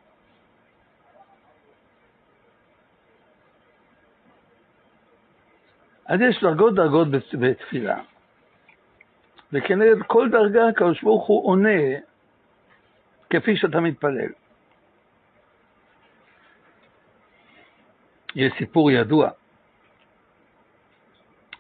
אז 6.07 6.21
יש 6.21 6.41
דרגות 6.43 6.75
דרגות 6.75 7.09
בתפילה, 7.41 7.99
וכנגד 9.53 10.03
כל 10.07 10.29
דרגה 10.31 10.69
הקדוש 10.69 11.03
ברוך 11.03 11.27
הוא 11.27 11.49
עונה 11.49 11.99
כפי 13.31 13.57
שאתה 13.57 13.81
מתפלל. 13.81 14.33
יש 18.35 18.53
סיפור 18.59 18.91
ידוע 18.91 19.31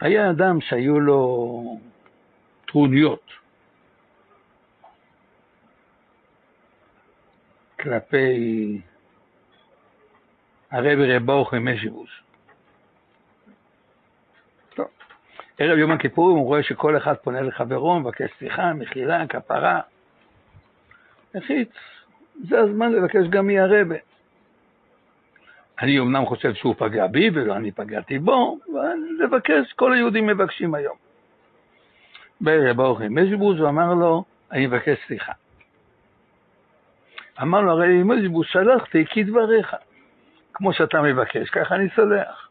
היה 0.00 0.30
אדם 0.30 0.60
שהיו 0.60 1.00
לו 1.00 1.80
טרוניות 2.66 3.30
כלפי 7.80 8.80
הרבי 10.70 11.16
רב 11.16 11.22
ברוך 11.22 11.54
משיבוש. 11.54 12.22
טוב, 14.74 14.86
ערב 15.58 15.78
יום 15.78 15.90
הכיפורים 15.90 16.36
הוא 16.36 16.46
רואה 16.46 16.62
שכל 16.62 16.96
אחד 16.96 17.14
פונה 17.14 17.40
לחברו, 17.40 18.00
מבקש 18.00 18.30
סליחה, 18.38 18.72
מחילה, 18.72 19.26
כפרה. 19.26 19.80
החליט, 21.34 21.70
זה 22.48 22.58
הזמן 22.60 22.92
לבקש 22.92 23.26
גם 23.30 23.46
מהרבה. 23.46 23.96
אני 25.82 26.00
אמנם 26.00 26.26
חושב 26.26 26.54
שהוא 26.54 26.74
פגע 26.78 27.06
בי 27.06 27.30
ולא 27.34 27.56
אני 27.56 27.72
פגעתי 27.72 28.18
בו, 28.18 28.58
אבל 28.72 28.96
לבקש, 29.24 29.72
כל 29.72 29.92
היהודים 29.92 30.26
מבקשים 30.26 30.74
היום. 30.74 30.96
בא 32.40 32.72
ברוך 32.72 33.00
מז'בוז 33.00 33.60
ואמר 33.60 33.94
לו, 33.94 34.24
אני 34.52 34.66
מבקש 34.66 34.98
סליחה. 35.06 35.32
אמר 37.42 37.60
לו, 37.60 37.72
הרי 37.72 38.02
מז'בוז 38.02 38.46
שלחתי 38.46 39.04
כדבריך. 39.06 39.76
כמו 40.54 40.72
שאתה 40.72 41.02
מבקש, 41.02 41.50
ככה 41.50 41.74
אני 41.74 41.88
סולח. 41.96 42.41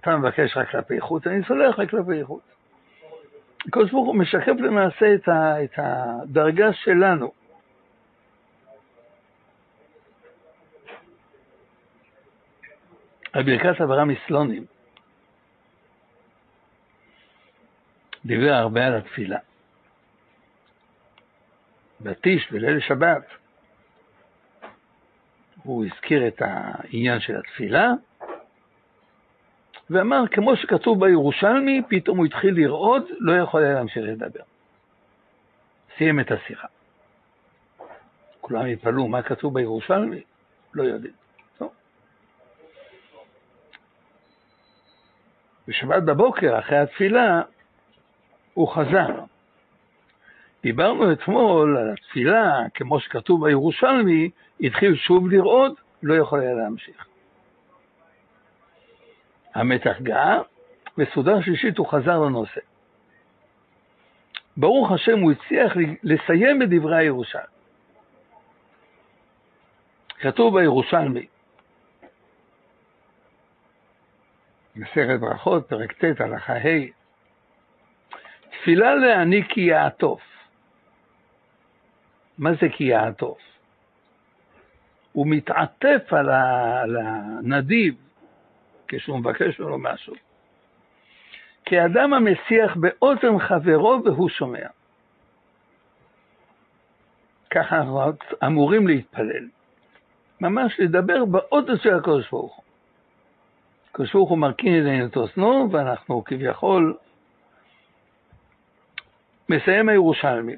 אתה 0.00 0.16
מבקש 0.16 0.56
רק 0.56 0.70
כלפי 0.70 1.00
חוץ, 1.00 1.26
אני 1.26 1.44
סולח 1.44 1.78
רק 1.78 1.90
כלפי 1.90 2.24
חוץ. 2.24 2.42
הקדוש 3.68 3.90
ברוך 3.90 4.06
הוא 4.06 4.16
משקף 4.16 4.52
למעשה 4.58 5.14
את 5.64 5.78
הדרגה 5.78 6.72
שלנו. 6.72 7.32
על 13.32 13.42
ברכת 13.42 13.80
אברהם 13.80 14.08
מסלונים. 14.08 14.64
דיבר 18.24 18.52
הרבה 18.52 18.86
על 18.86 18.96
התפילה. 18.96 19.38
בתיש, 22.00 22.52
בליל 22.52 22.80
שבת, 22.80 23.22
הוא 25.62 25.86
הזכיר 25.86 26.28
את 26.28 26.42
העניין 26.42 27.20
של 27.20 27.36
התפילה, 27.36 27.92
ואמר, 29.90 30.24
כמו 30.30 30.56
שכתוב 30.56 31.00
בירושלמי, 31.00 31.82
פתאום 31.88 32.18
הוא 32.18 32.26
התחיל 32.26 32.54
לרעוד, 32.56 33.02
לא 33.20 33.32
יכול 33.32 33.64
היה 33.64 33.74
להמשיך 33.74 34.04
לדבר. 34.04 34.40
סיים 35.96 36.20
את 36.20 36.30
השיחה. 36.30 36.68
כולם 38.40 38.66
יפעלו, 38.66 39.08
מה 39.08 39.22
כתוב 39.22 39.54
בירושלמי? 39.54 40.22
לא 40.74 40.82
יודעים. 40.82 41.12
בשבת 45.68 46.02
בבוקר, 46.02 46.58
אחרי 46.58 46.78
התפילה, 46.78 47.42
הוא 48.54 48.68
חזר. 48.68 49.24
דיברנו 50.62 51.12
אתמול 51.12 51.76
על 51.76 51.92
התפילה, 51.92 52.62
כמו 52.74 53.00
שכתוב 53.00 53.46
בירושלמי, 53.46 54.30
התחיל 54.60 54.96
שוב 54.96 55.28
לרעוד, 55.28 55.74
לא 56.02 56.14
יכול 56.14 56.40
היה 56.40 56.54
להמשיך. 56.54 57.06
המתח 59.58 59.96
גאה, 60.02 60.38
וסעודה 60.98 61.42
שלישית 61.42 61.78
הוא 61.78 61.86
חזר 61.86 62.18
לנושא. 62.18 62.60
ברוך 64.56 64.92
השם, 64.92 65.18
הוא 65.20 65.32
הצליח 65.32 65.72
לסיים 66.02 66.62
את 66.62 66.68
דברי 66.70 66.96
הירושלמי. 66.96 67.44
כתוב 70.20 70.58
בירושלמי, 70.60 71.26
מסכת 74.76 75.20
ברכות, 75.20 75.68
פרק 75.68 75.92
ט', 75.92 76.20
הלכה 76.20 76.52
ה', 76.52 76.86
תפילה 78.50 78.94
להעניק 78.94 79.46
כי 79.52 79.60
יעטוף. 79.60 80.22
מה 82.38 82.50
זה 82.60 82.68
כי 82.72 82.84
יעטוף? 82.84 83.38
הוא 85.12 85.26
מתעטף 85.26 86.12
על 86.12 86.96
הנדיב 86.96 88.07
כשהוא 88.88 89.18
מבקש 89.18 89.60
ממנו 89.60 89.78
משהו. 89.78 90.14
כאדם 91.64 92.14
המסיח 92.14 92.76
באוזן 92.76 93.38
חברו 93.38 94.00
והוא 94.04 94.28
שומע. 94.28 94.66
ככה 97.50 97.76
אנחנו 97.76 98.12
אמורים 98.46 98.86
להתפלל. 98.86 99.48
ממש 100.40 100.80
לדבר 100.80 101.24
באוזן 101.24 101.76
של 101.82 101.94
הקדוש 101.94 102.30
ברוך 102.30 102.56
הוא. 102.56 102.64
הקדוש 103.90 104.12
ברוך 104.12 104.30
הוא 104.30 104.38
מרכין 104.38 104.74
ידינו 104.74 105.06
את 105.06 105.16
אוזנו, 105.16 105.68
ואנחנו 105.70 106.24
כביכול 106.24 106.96
מסיים 109.48 109.88
הירושלמי. 109.88 110.56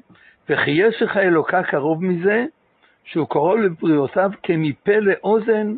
וכי 0.49 0.71
יש 0.71 1.01
לך 1.01 1.17
אלוקה 1.17 1.63
קרוב 1.63 2.03
מזה, 2.03 2.45
שהוא 3.03 3.27
קרוב 3.29 3.57
לבריאותיו 3.57 4.31
כמפה 4.43 4.99
לאוזן, 4.99 5.73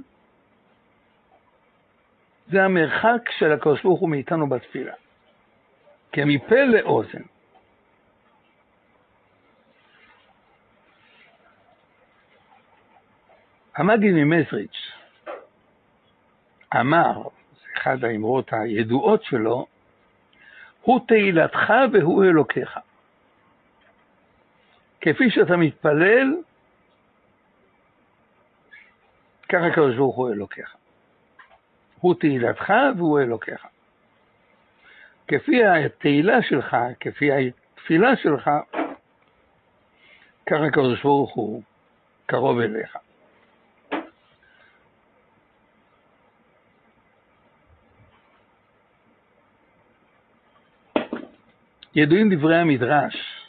זה 2.54 2.64
המרחק 2.64 3.30
של 3.38 3.52
הקדוש 3.52 3.84
ברוך 3.84 4.00
הוא 4.00 4.10
מאיתנו 4.10 4.50
בתפילה. 4.50 4.94
כמפה 6.12 6.64
לאוזן. 6.64 7.22
המגיד 13.76 14.12
ממזריץ' 14.14 14.92
אמר, 16.80 17.24
זה 17.24 17.68
אחד 17.78 18.04
האמרות 18.04 18.54
הידועות 18.54 19.24
שלו, 19.24 19.68
הוא 20.82 21.00
תהילתך 21.08 21.74
והוא 21.94 22.24
אלוקיך. 22.24 22.80
כפי 25.02 25.30
שאתה 25.30 25.58
מתפלל, 25.58 26.34
ככה 29.50 29.68
הקדוש 29.68 29.96
ברוך 29.96 30.16
הוא 30.16 30.30
אלוקיך. 30.30 30.83
הוא 32.04 32.16
תהילתך 32.20 32.74
והוא 32.98 33.20
אלוקיך. 33.20 33.66
כפי 35.28 35.66
התהילה 35.66 36.42
שלך, 36.42 36.78
כפי 37.00 37.30
התפילה 37.32 38.16
שלך, 38.16 38.50
ככה 40.46 40.66
הקדוש 40.68 41.04
ברוך 41.04 41.34
הוא 41.34 41.64
קרוב 42.26 42.60
אליך. 42.60 42.98
ידועים 51.96 52.36
דברי 52.36 52.58
המדרש, 52.58 53.48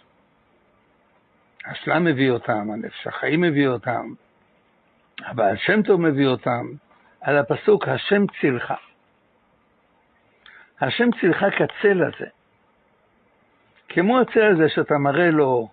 השלם 1.65 2.05
מביא 2.05 2.31
אותם, 2.31 2.71
הנפש 2.71 3.07
החיים 3.07 3.41
מביא 3.41 3.69
אותם, 3.69 4.15
הבעל 5.19 5.57
שם 5.57 5.83
טוב 5.83 6.01
מביא 6.01 6.27
אותם, 6.27 6.67
על 7.25 7.39
הפסוק 7.39 7.89
השם 7.89 8.27
צילך. 8.41 8.75
השם 10.81 11.09
צילך 11.21 11.45
כצל 11.59 12.03
הזה. 12.03 12.27
כמו 13.89 14.21
הצל 14.21 14.43
הזה 14.43 14.69
שאתה 14.69 14.99
מראה 14.99 15.31
לו 15.31 15.69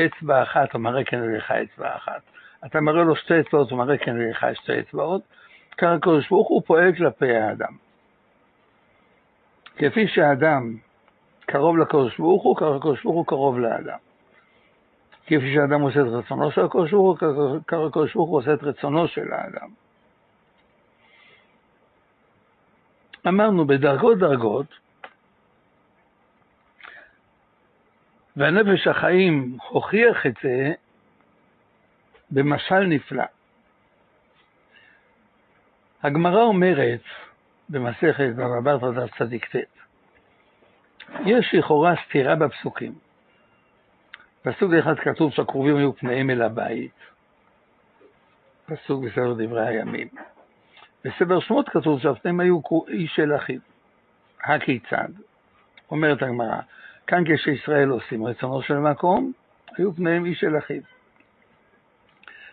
אצבע 0.00 0.42
אחת, 0.42 0.72
הוא 0.72 0.80
מראה 0.80 1.04
כן 1.04 1.20
לך 1.20 1.50
אצבע 1.50 1.96
אחת. 1.96 2.22
אתה 2.66 2.80
מראה 2.80 3.04
לו 3.04 3.16
שתי 3.16 3.40
אצבעות, 3.40 3.70
הוא 3.70 3.78
מראה 3.78 3.98
כן 3.98 4.16
לך 4.16 4.46
שתי 4.54 4.80
אצבעות. 4.80 5.22
ככה 5.78 5.94
הקדוש 5.94 6.28
ברוך 6.28 6.48
הוא 6.48 6.62
פועל 6.66 6.94
כלפי 6.96 7.36
האדם. 7.36 7.72
כפי 9.76 10.08
שהאדם 10.08 10.76
קרוב 11.40 11.78
לקדוש 11.78 12.18
ברוך 12.18 12.42
הוא, 12.42 12.56
ככה 12.56 12.76
הקדוש 12.76 13.02
ברוך 13.02 13.16
הוא 13.16 13.26
קרוב 13.26 13.58
לאדם. 13.58 13.98
כפי 15.26 15.54
שהאדם 15.54 15.80
עושה 15.80 16.00
את 16.00 16.06
רצונו 16.06 16.50
של 16.50 16.64
הקדוש 16.64 16.90
ברוך 16.90 17.20
הוא, 17.22 17.58
ככה 17.66 17.86
הקדוש 17.86 18.14
ברוך 18.14 18.30
הוא 18.30 18.38
עושה 18.38 18.54
את 18.54 18.62
רצונו 18.62 19.08
של 19.08 19.32
האדם. 19.32 19.85
אמרנו 23.26 23.66
בדרגות 23.66 24.18
דרגות, 24.18 24.66
והנפש 28.36 28.86
החיים 28.86 29.56
הוכיח 29.68 30.26
את 30.26 30.34
זה 30.42 30.72
במשל 32.30 32.80
נפלא. 32.80 33.24
הגמרא 36.02 36.42
אומרת 36.42 37.02
במסכת 37.68 38.34
בבא 38.36 38.76
בתרא 38.76 38.90
דף 38.90 39.22
ט', 39.22 39.56
יש 41.26 41.54
לכאורה 41.54 41.94
סתירה 42.08 42.34
בפסוקים. 42.36 42.94
פסוק 44.42 44.72
אחד 44.72 44.94
כתוב 44.98 45.32
שהקרובים 45.32 45.76
היו 45.76 45.96
פניהם 45.96 46.30
אל 46.30 46.42
הבית, 46.42 46.92
פסוק 48.66 49.04
בספר 49.04 49.34
דברי 49.38 49.66
הימים. 49.66 50.08
בספר 51.06 51.40
שמות 51.40 51.68
כתוב 51.68 52.00
שהפניהם 52.00 52.40
היו 52.40 52.60
איש 52.88 53.14
של 53.14 53.36
אחיו. 53.36 53.60
הכיצד? 54.44 55.08
אומרת 55.90 56.22
הגמרא, 56.22 56.60
כאן 57.06 57.24
כשישראל 57.24 57.88
עושים 57.88 58.26
רצונו 58.26 58.62
של 58.62 58.78
מקום, 58.78 59.32
היו 59.76 59.94
פניהם 59.94 60.24
איש 60.24 60.40
של 60.40 60.58
אחיו. 60.58 60.82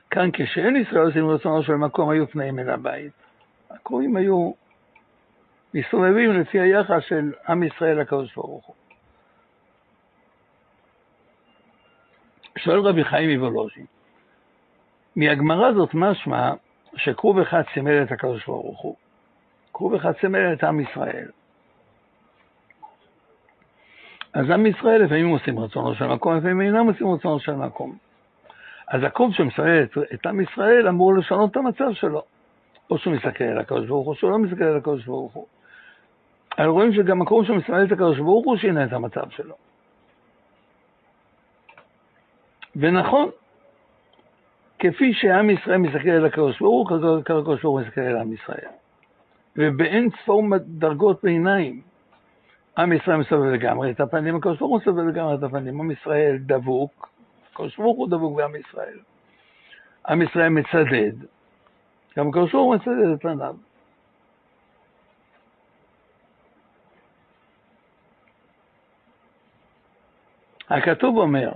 כאן 0.10 0.30
כשאין 0.34 0.76
ישראל 0.76 1.06
עושים 1.06 1.30
רצונו 1.30 1.64
של 1.64 1.76
מקום, 1.76 2.10
היו 2.10 2.28
פניהם 2.28 2.60
אל 2.60 2.70
הבית. 2.70 3.12
הקרובים 3.70 4.16
היו 4.16 4.52
מסתובבים 5.74 6.34
לפי 6.34 6.60
היחס 6.60 7.04
של 7.08 7.32
עם 7.50 7.64
ישראל 7.64 8.00
לקדוש 8.02 8.36
ברוך 8.36 8.66
הוא. 8.66 8.76
שואל 12.58 12.80
רבי 12.80 13.04
חיים 13.04 13.40
מוולוז'ין, 13.40 13.86
מהגמרא 15.16 15.68
הזאת 15.68 15.90
משמע 15.94 16.52
שכרוב 16.96 17.40
אחד 17.40 17.62
סימל 17.74 18.04
את 18.04 18.12
הקדוש 18.12 18.46
ברוך 18.46 18.82
הוא. 18.82 18.96
כרוב 19.74 19.94
אחד 19.94 20.12
סימל 20.22 20.54
את 20.54 20.64
עם 20.64 20.80
ישראל. 20.80 21.28
אז 24.34 24.50
עם 24.50 24.66
ישראל 24.66 25.04
לפעמים 25.04 25.30
עושים 25.30 25.60
רצונו 25.60 25.96
של 25.96 26.08
מקום, 26.08 26.38
לפעמים 26.38 26.62
אינם 26.62 26.88
עושים 26.88 27.08
רצונו 27.12 27.40
של 27.40 27.56
מקום. 27.56 27.98
אז 28.88 29.04
הכרוב 29.04 29.34
שמסמל 29.34 29.84
את, 29.84 29.98
את 30.14 30.26
עם 30.26 30.42
ישראל 30.42 30.88
אמור 30.88 31.14
לשנות 31.14 31.52
את 31.52 31.58
המצב 31.58 31.94
שלו. 31.94 32.24
או 32.90 32.98
שהוא 32.98 33.14
מסתכל 33.14 33.44
על 33.44 33.58
הקדוש 33.58 33.88
ברוך 33.88 34.08
הוא, 34.08 34.16
שהוא 34.16 34.32
לא 34.32 34.38
מסתכל 34.40 34.64
על 34.64 34.78
הקדוש 34.78 35.06
ברוך 35.06 35.34
הוא. 35.34 35.46
אבל 36.58 36.68
רואים 36.68 36.94
שגם 36.94 37.22
הכרוב 37.22 37.46
שמסמל 37.46 37.84
את 37.84 37.92
הקדוש 37.92 38.20
ברוך 38.20 38.46
הוא 38.46 38.58
שינה 38.58 38.84
את 38.84 38.94
המצב 38.94 39.30
שלו. 39.30 39.56
ונכון, 42.76 43.30
כפי 44.84 45.14
שעם 45.14 45.50
ישראל 45.50 45.78
מסתכל 45.78 46.10
על 46.10 46.26
הקדוש 46.26 46.60
ברוך 46.60 46.90
הוא, 46.90 47.00
ככה 47.00 47.18
הקדוש 47.20 47.62
ברוך 47.62 47.78
הוא 47.78 47.82
מסתכל 47.82 48.02
על 48.02 48.18
עם 48.18 48.34
ישראל. 48.34 48.70
ובאין 49.56 50.10
ספור 50.22 50.44
דרגות 50.58 51.24
ביניים, 51.24 51.82
עם 52.78 52.94
ישראל 52.94 53.18
מסתובב 53.18 53.46
לגמרי 53.46 53.92
את 53.92 54.00
הפנים, 54.00 54.36
הקדוש 54.36 54.60
ברוך 54.60 54.72
הוא 54.72 54.80
מסתובב 54.80 55.08
לגמרי 55.08 55.36
את 55.36 55.44
הפנים. 55.44 55.82
עם 55.82 55.92
ישראל 55.92 56.38
דבוק, 56.40 57.10
הקדוש 57.52 57.78
ברוך 57.78 57.98
הוא 57.98 58.10
דבוק 58.10 58.38
בעם 58.38 58.56
ישראל. 58.56 59.00
עם 60.08 60.22
ישראל 60.22 60.50
מצדד, 60.50 61.14
גם 62.18 62.30
הקדוש 62.30 62.52
ברוך 62.52 62.66
הוא 62.66 62.76
מצדד 62.76 63.14
את 63.14 63.22
פניו. 63.22 63.56
הכתוב 70.70 71.18
אומר, 71.18 71.52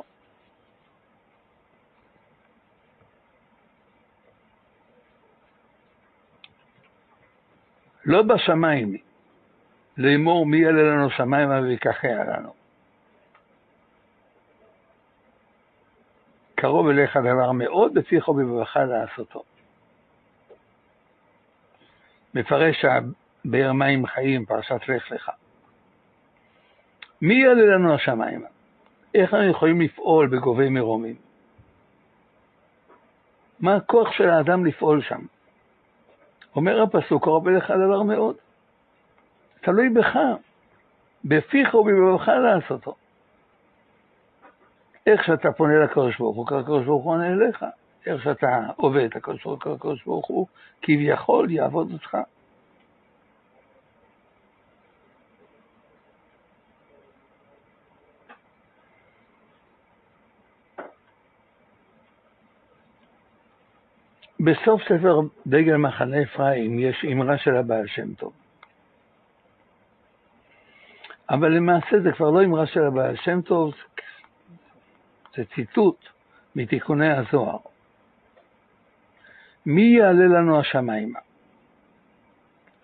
לא 8.07 8.21
בשמיים, 8.21 8.97
לאמור 9.97 10.45
מי 10.45 10.57
יעלה 10.57 10.83
לנו 10.83 11.09
שמיימה 11.09 11.59
ויקחיה 11.61 12.23
לנו. 12.23 12.53
קרוב 16.55 16.87
אליך 16.87 17.17
דבר 17.17 17.51
מאוד, 17.51 17.93
בפיך 17.93 18.27
ובברך 18.27 18.77
לעשותו. 18.77 19.43
מפרש 22.33 22.85
הבאר 22.85 23.73
מים 23.73 24.05
חיים, 24.05 24.45
פרשת 24.45 24.81
לך 24.87 25.11
לך. 25.11 25.31
מי 27.21 27.33
יעלה 27.33 27.65
לנו 27.65 27.93
השמיימה? 27.93 28.47
איך 29.15 29.33
אנחנו 29.33 29.49
יכולים 29.49 29.81
לפעול 29.81 30.27
בגובי 30.27 30.69
מרומים? 30.69 31.15
מה 33.59 33.75
הכוח 33.75 34.11
של 34.11 34.29
האדם 34.29 34.65
לפעול 34.65 35.01
שם? 35.01 35.21
אומר 36.55 36.81
הפסוק, 36.81 37.23
קרוב 37.23 37.47
אליך 37.47 37.71
דבר 37.71 38.03
מאוד. 38.03 38.35
תלוי 39.61 39.89
בך, 39.89 40.17
בפיך 41.25 41.73
ובלבבך 41.73 42.27
לעשותו. 42.27 42.95
איך 45.07 45.23
שאתה 45.23 45.51
פונה 45.51 45.79
לקדוש 45.83 46.17
ברוך 46.17 46.37
הוא, 46.37 46.59
הקדוש 46.59 46.85
ברוך 46.85 47.03
הוא 47.03 47.13
עונה 47.13 47.27
אליך. 47.27 47.65
איך 48.05 48.23
שאתה 48.23 48.59
עובד, 48.75 49.09
הקדוש 49.15 50.03
ברוך 50.05 50.27
הוא 50.27 50.47
כביכול 50.81 51.51
יעבוד 51.51 51.91
אותך. 51.93 52.17
בסוף 64.39 64.81
ספר 64.83 65.19
דגל 65.47 65.75
מחנה 65.75 66.23
אפרים 66.23 66.79
יש 66.79 67.05
אמרה 67.11 67.37
של 67.37 67.55
הבעל 67.55 67.87
שם 67.87 68.13
טוב. 68.13 68.33
אבל 71.29 71.51
למעשה 71.51 71.99
זה 72.03 72.11
כבר 72.11 72.29
לא 72.29 72.43
אמרה 72.43 72.67
של 72.67 72.83
הבעל 72.83 73.15
שם 73.15 73.41
טוב, 73.41 73.73
זה 75.35 75.43
ציטוט 75.55 76.05
מתיקוני 76.55 77.13
הזוהר. 77.13 77.57
מי 79.65 79.81
יעלה 79.81 80.25
לנו 80.25 80.59
השמיימה? 80.59 81.19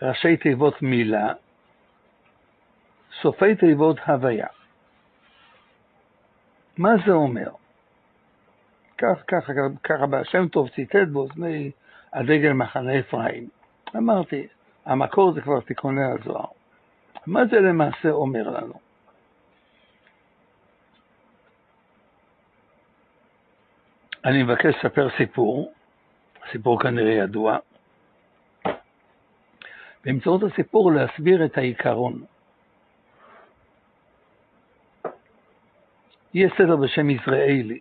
ראשי 0.01 0.37
תיבות 0.37 0.81
מילה, 0.81 1.33
סופי 3.21 3.55
תיבות 3.55 3.99
הוויה. 3.99 4.47
מה 6.77 6.89
זה 7.05 7.11
אומר? 7.11 7.49
כך, 8.97 9.23
ככה, 9.27 9.53
ככה 9.84 10.06
בשם 10.06 10.47
טוב 10.47 10.69
ציטט 10.69 11.08
באוזני 11.12 11.71
הדגל 12.13 12.51
מחנה 12.51 12.99
אפרים. 12.99 13.49
אמרתי, 13.95 14.47
המקור 14.86 15.34
זה 15.34 15.41
כבר 15.41 15.60
תיקוני 15.62 16.03
הזוהר. 16.03 16.45
מה 17.27 17.45
זה 17.45 17.60
למעשה 17.60 18.10
אומר 18.12 18.49
לנו? 18.49 18.73
אני 24.25 24.43
מבקש 24.43 24.75
לספר 24.75 25.08
סיפור, 25.17 25.73
סיפור 26.51 26.82
כנראה 26.82 27.12
ידוע, 27.12 27.58
באמצעות 30.06 30.41
הסיפור 30.43 30.91
להסביר 30.91 31.45
את 31.45 31.58
העיקרון. 31.58 32.23
יש 36.34 36.51
סדר 36.58 36.75
בשם 36.75 37.10
יזרעאלי. 37.10 37.79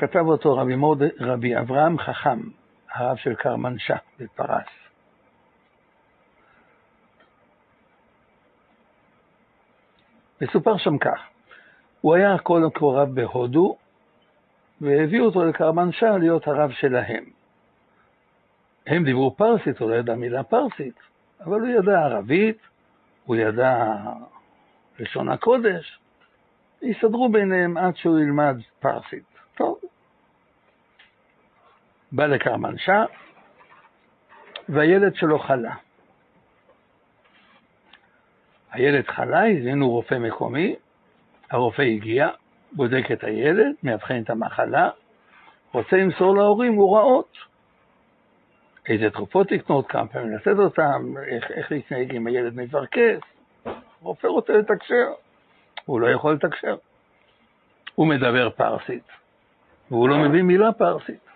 כתב 0.00 0.24
אותו 0.26 0.56
רבי, 0.56 0.76
מוד, 0.76 1.02
רבי 1.20 1.58
אברהם 1.58 1.98
חכם, 1.98 2.40
הרב 2.90 3.16
של 3.16 3.34
קרמנשה 3.34 3.96
בפרס. 4.18 4.68
מסופר 10.40 10.76
שם 10.76 10.98
כך, 10.98 11.20
הוא 12.00 12.14
היה 12.14 12.38
כל 12.38 12.62
רב 12.82 13.14
בהודו, 13.14 13.76
והביאו 14.80 15.24
אותו 15.24 15.44
לקרמנשה 15.44 16.18
להיות 16.18 16.48
הרב 16.48 16.70
שלהם. 16.70 17.24
הם 18.86 19.04
דיברו 19.04 19.36
פרסית, 19.36 19.78
הוא 19.78 19.90
לא 19.90 19.94
ידע 19.94 20.14
מילה 20.14 20.42
פרסית, 20.42 21.00
אבל 21.40 21.60
הוא 21.60 21.68
ידע 21.68 22.00
ערבית, 22.00 22.58
הוא 23.24 23.36
ידע 23.36 23.96
לשון 24.98 25.28
הקודש, 25.28 25.98
הסתדרו 26.82 27.28
ביניהם 27.28 27.76
עד 27.76 27.96
שהוא 27.96 28.18
ילמד 28.18 28.56
פרסית. 28.80 29.24
טוב. 29.54 29.89
בא 32.12 32.26
לקרמנשה, 32.26 33.04
והילד 34.68 35.14
שלו 35.14 35.38
חלה. 35.38 35.74
הילד 38.72 39.06
חלה, 39.06 39.46
הזמינו 39.46 39.90
רופא 39.90 40.14
מקומי, 40.14 40.76
הרופא 41.50 41.82
הגיע, 41.82 42.28
בודק 42.72 43.12
את 43.12 43.24
הילד, 43.24 43.74
מאבחן 43.82 44.22
את 44.22 44.30
המחלה, 44.30 44.90
רוצה 45.72 45.96
למסור 45.96 46.36
להורים 46.36 46.74
הוראות. 46.74 47.36
איזה 48.88 49.10
תרופות 49.10 49.52
לקנות, 49.52 49.88
כמה 49.88 50.06
פעמים 50.06 50.36
לתת 50.36 50.58
אותם, 50.58 51.14
איך, 51.26 51.50
איך 51.50 51.72
להתנהג 51.72 52.14
אם 52.14 52.26
הילד 52.26 52.56
מפרכס. 52.56 53.20
רופא 54.02 54.26
רוצה 54.26 54.52
לתקשר, 54.52 55.06
הוא 55.84 56.00
לא 56.00 56.10
יכול 56.10 56.34
לתקשר. 56.34 56.76
הוא 57.94 58.06
מדבר 58.06 58.50
פרסית, 58.50 59.08
והוא 59.90 60.08
לא 60.08 60.18
מבין 60.18 60.46
מילה 60.46 60.72
פרסית. 60.72 61.29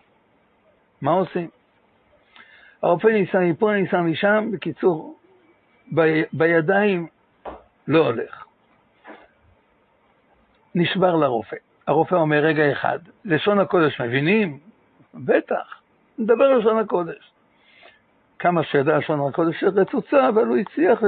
מה 1.04 1.10
עושים? 1.10 1.48
הרופא 2.82 3.06
ניסה 3.06 3.38
מפה, 3.38 3.72
ניסה 3.72 4.00
משם, 4.00 4.50
בקיצור, 4.52 5.18
ב, 5.94 6.22
בידיים 6.32 7.06
לא 7.88 8.06
הולך. 8.06 8.44
נשבר 10.74 11.16
לרופא. 11.16 11.56
הרופא 11.86 12.14
אומר, 12.14 12.36
רגע 12.36 12.72
אחד, 12.72 12.98
לשון 13.24 13.60
הקודש 13.60 14.00
מבינים? 14.00 14.58
בטח, 15.14 15.80
נדבר 16.18 16.58
לשון 16.58 16.78
הקודש. 16.78 17.30
כמה 18.38 18.64
שידע 18.64 18.98
לשון 18.98 19.28
הקודש 19.28 19.64
רצוצה, 19.64 20.28
אבל 20.28 20.46
הוא 20.46 20.56
הצליח 20.56 21.02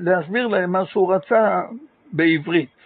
להסביר 0.00 0.46
להם 0.46 0.72
מה 0.72 0.86
שהוא 0.86 1.14
רצה 1.14 1.60
בעברית. 2.12 2.76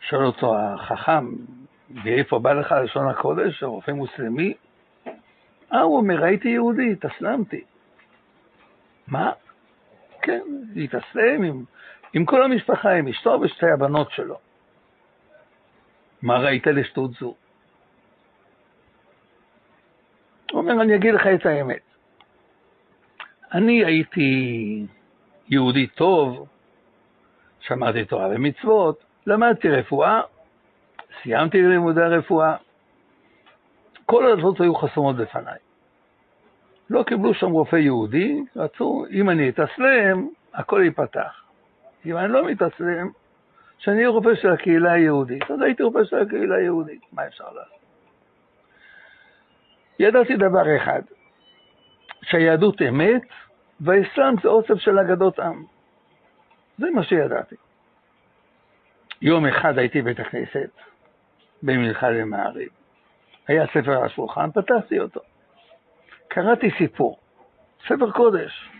שואל 0.00 0.24
אותו 0.24 0.56
החכם, 0.58 1.26
מאיפה 1.90 2.38
בא 2.38 2.52
לך 2.52 2.74
לשון 2.84 3.08
הקודש, 3.08 3.62
רופא 3.62 3.90
מוסלמי? 3.90 4.54
אה, 5.72 5.80
הוא 5.80 5.96
אומר, 5.96 6.24
הייתי 6.24 6.48
יהודי, 6.48 6.92
התאסלמתי. 6.92 7.64
מה? 9.08 9.32
כן, 10.22 10.40
התאסלם 10.76 11.42
עם, 11.42 11.64
עם 12.12 12.24
כל 12.24 12.42
המשפחה, 12.42 12.92
עם 12.92 13.08
אשתו 13.08 13.38
ושתי 13.42 13.66
הבנות 13.66 14.10
שלו. 14.10 14.38
מה 16.22 16.38
ראית 16.38 16.66
לשטות 16.66 17.10
זו? 17.10 17.34
הוא 20.52 20.60
אומר, 20.60 20.82
אני 20.82 20.96
אגיד 20.96 21.14
לך 21.14 21.26
את 21.26 21.46
האמת. 21.46 21.82
אני 23.52 23.84
הייתי 23.84 24.86
יהודי 25.48 25.86
טוב, 25.86 26.46
שמעתי 27.60 28.04
תורה 28.04 28.28
ומצוות, 28.28 29.04
למדתי 29.26 29.68
רפואה, 29.68 30.20
סיימתי 31.22 31.62
לימודי 31.62 32.02
הרפואה, 32.02 32.56
כל 34.06 34.32
הדלתות 34.32 34.60
היו 34.60 34.74
חסומות 34.74 35.16
בפניי. 35.16 35.58
לא 36.90 37.02
קיבלו 37.02 37.34
שם 37.34 37.50
רופא 37.50 37.76
יהודי, 37.76 38.42
רצו, 38.56 39.04
אם 39.10 39.30
אני 39.30 39.48
אתאסלם, 39.48 40.28
הכל 40.54 40.82
ייפתח. 40.84 41.42
אם 42.06 42.16
אני 42.16 42.32
לא 42.32 42.46
מתאסלם, 42.46 43.10
שאני 43.78 43.96
אהיה 43.96 44.08
רופא 44.08 44.34
של 44.34 44.52
הקהילה 44.52 44.92
היהודית. 44.92 45.50
אז 45.50 45.60
הייתי 45.60 45.82
רופא 45.82 46.04
של 46.04 46.18
הקהילה 46.18 46.56
היהודית, 46.56 47.02
מה 47.12 47.26
אפשר 47.26 47.44
לעשות? 47.44 47.80
ידעתי 49.98 50.36
דבר 50.36 50.76
אחד, 50.76 51.02
שהיהדות 52.22 52.82
אמת, 52.82 53.22
והאסלאם 53.80 54.34
זה 54.42 54.48
אוסף 54.48 54.74
של 54.74 54.98
אגדות 54.98 55.38
עם. 55.38 55.64
זה 56.78 56.90
מה 56.90 57.02
שידעתי. 57.02 57.56
יום 59.22 59.46
אחד 59.46 59.78
הייתי 59.78 60.02
בבית 60.02 60.20
הכנסת, 60.20 60.70
במלכה 61.62 62.10
למעריב. 62.10 62.68
היה 63.48 63.66
ספר 63.66 63.92
על 63.92 64.04
השולחן, 64.04 64.50
פתחתי 64.50 65.00
אותו. 65.00 65.20
קראתי 66.28 66.70
סיפור, 66.78 67.18
ספר 67.86 68.10
קודש. 68.10 68.70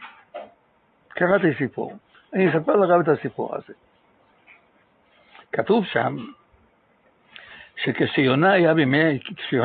קראתי 1.09 1.55
סיפור. 1.59 1.97
אני 2.35 2.51
אספר 2.51 2.77
לרב 2.77 3.01
את 3.01 3.09
הסיפור 3.09 3.57
הזה. 3.57 3.73
כתוב 5.53 5.85
שם 5.85 6.17
שכשיונה 7.77 8.53
היה, 8.53 8.75
בימי, 8.75 9.19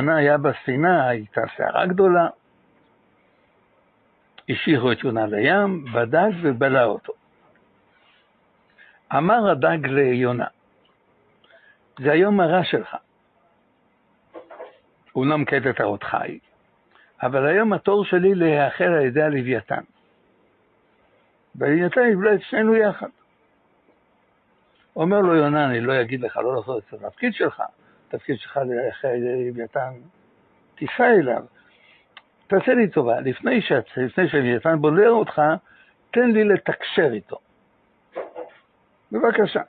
היה 0.07 0.37
בספינה 0.37 1.07
הייתה 1.07 1.41
סערה 1.57 1.85
גדולה, 1.85 2.27
השאירו 4.49 4.91
את 4.91 5.03
יונה 5.03 5.25
לים, 5.25 5.85
בדק 5.93 6.31
ובלע 6.41 6.83
אותו. 6.83 7.13
אמר 9.17 9.49
הדג 9.51 9.87
ליונה, 9.87 10.45
זה 11.99 12.11
היום 12.11 12.39
הרע 12.39 12.63
שלך. 12.63 12.95
אומנם 15.15 15.43
אתה 15.69 15.83
עוד 15.83 16.03
חי, 16.03 16.39
אבל 17.23 17.45
היום 17.45 17.73
התור 17.73 18.05
שלי 18.05 18.35
להיאכל 18.35 18.83
על 18.83 19.05
ידי 19.05 19.21
הלוויתן. 19.21 19.81
והלוויתן 21.55 22.01
יבלע 22.11 22.33
את 22.33 22.41
שנינו 22.41 22.75
יחד. 22.75 23.07
אומר 24.95 25.19
לו 25.19 25.35
יונה, 25.35 25.65
אני 25.65 25.81
לא 25.81 26.01
אגיד 26.01 26.21
לך 26.21 26.37
לא 26.37 26.55
לעשות 26.55 26.83
את 26.87 26.93
התפקיד 26.93 27.33
שלך, 27.33 27.63
התפקיד 28.07 28.39
שלך 28.39 28.57
להיאכל 28.57 29.07
על 29.07 29.15
ידי 29.15 29.49
לוויתן, 29.49 29.91
תיסע 30.75 31.09
אליו. 31.19 31.43
תעשה 32.47 32.73
לי 32.73 32.89
טובה, 32.89 33.19
לפני, 33.19 33.61
שאת, 33.61 33.85
לפני 33.97 34.29
בולע 34.77 35.07
אותך, 35.07 35.41
תן 36.11 36.31
לי 36.31 36.43
לתקשר 36.43 37.09
איתו. 37.13 37.37
בבקשה. 39.11 39.61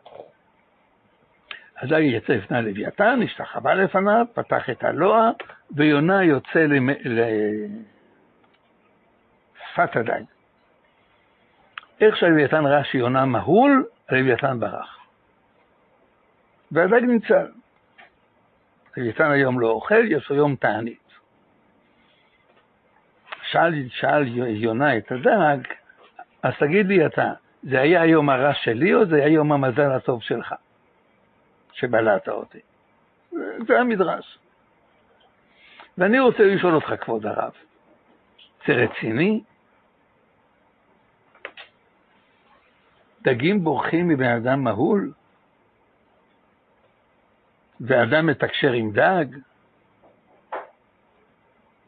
אזי 1.83 2.01
יצא 2.01 2.33
לפני 2.33 2.59
הלוויתן, 2.59 3.21
השתחווה 3.25 3.75
לפניו, 3.75 4.27
פתח 4.35 4.71
את 4.71 4.85
הלוע, 4.85 5.31
ויונה 5.71 6.25
יוצא 6.25 6.59
למ... 6.59 6.89
שפת 9.73 9.97
הדג. 9.97 10.23
איך 12.01 12.17
שהלוויתן 12.17 12.67
ראה 12.67 12.85
שיונה 12.85 13.25
מהול, 13.25 13.87
הלוויתן 14.09 14.61
ברח. 14.61 14.99
והדג 16.73 17.03
ניצל. 17.05 17.47
לוויתן 18.97 19.31
היום 19.31 19.61
לא 19.61 19.71
אוכל, 19.71 20.05
יש 20.09 20.31
לו 20.31 20.37
יום 20.37 20.57
תענית. 20.57 20.99
שאל, 23.43 23.75
שאל 23.89 24.25
יונה 24.39 24.97
את 24.97 25.13
הדג, 25.13 25.59
אז 26.43 26.53
תגיד 26.59 26.87
לי 26.87 27.07
אתה, 27.07 27.33
זה 27.63 27.81
היה 27.81 28.03
היום 28.03 28.31
הרע 28.31 28.55
שלי 28.55 28.95
או 28.95 29.07
זה 29.07 29.17
היה 29.17 29.29
יום 29.29 29.53
המזל 29.53 29.93
הטוב 29.93 30.23
שלך, 30.23 30.55
שבלעת 31.73 32.29
אותי? 32.29 32.61
זה 33.67 33.81
המדרש. 33.81 34.39
ואני 35.99 36.21
רוצה 36.21 36.43
לשאול 36.43 36.75
אותך, 36.75 36.93
כבוד 37.01 37.27
הרב, 37.27 37.53
זה 38.67 38.73
רציני? 38.73 39.43
דגים 43.23 43.65
בורחים 43.65 44.09
מבן 44.09 44.37
אדם 44.37 44.65
מהול? 44.65 45.13
ואדם 47.81 48.27
מתקשר 48.27 48.73
עם 48.73 48.93
דג? 48.93 49.25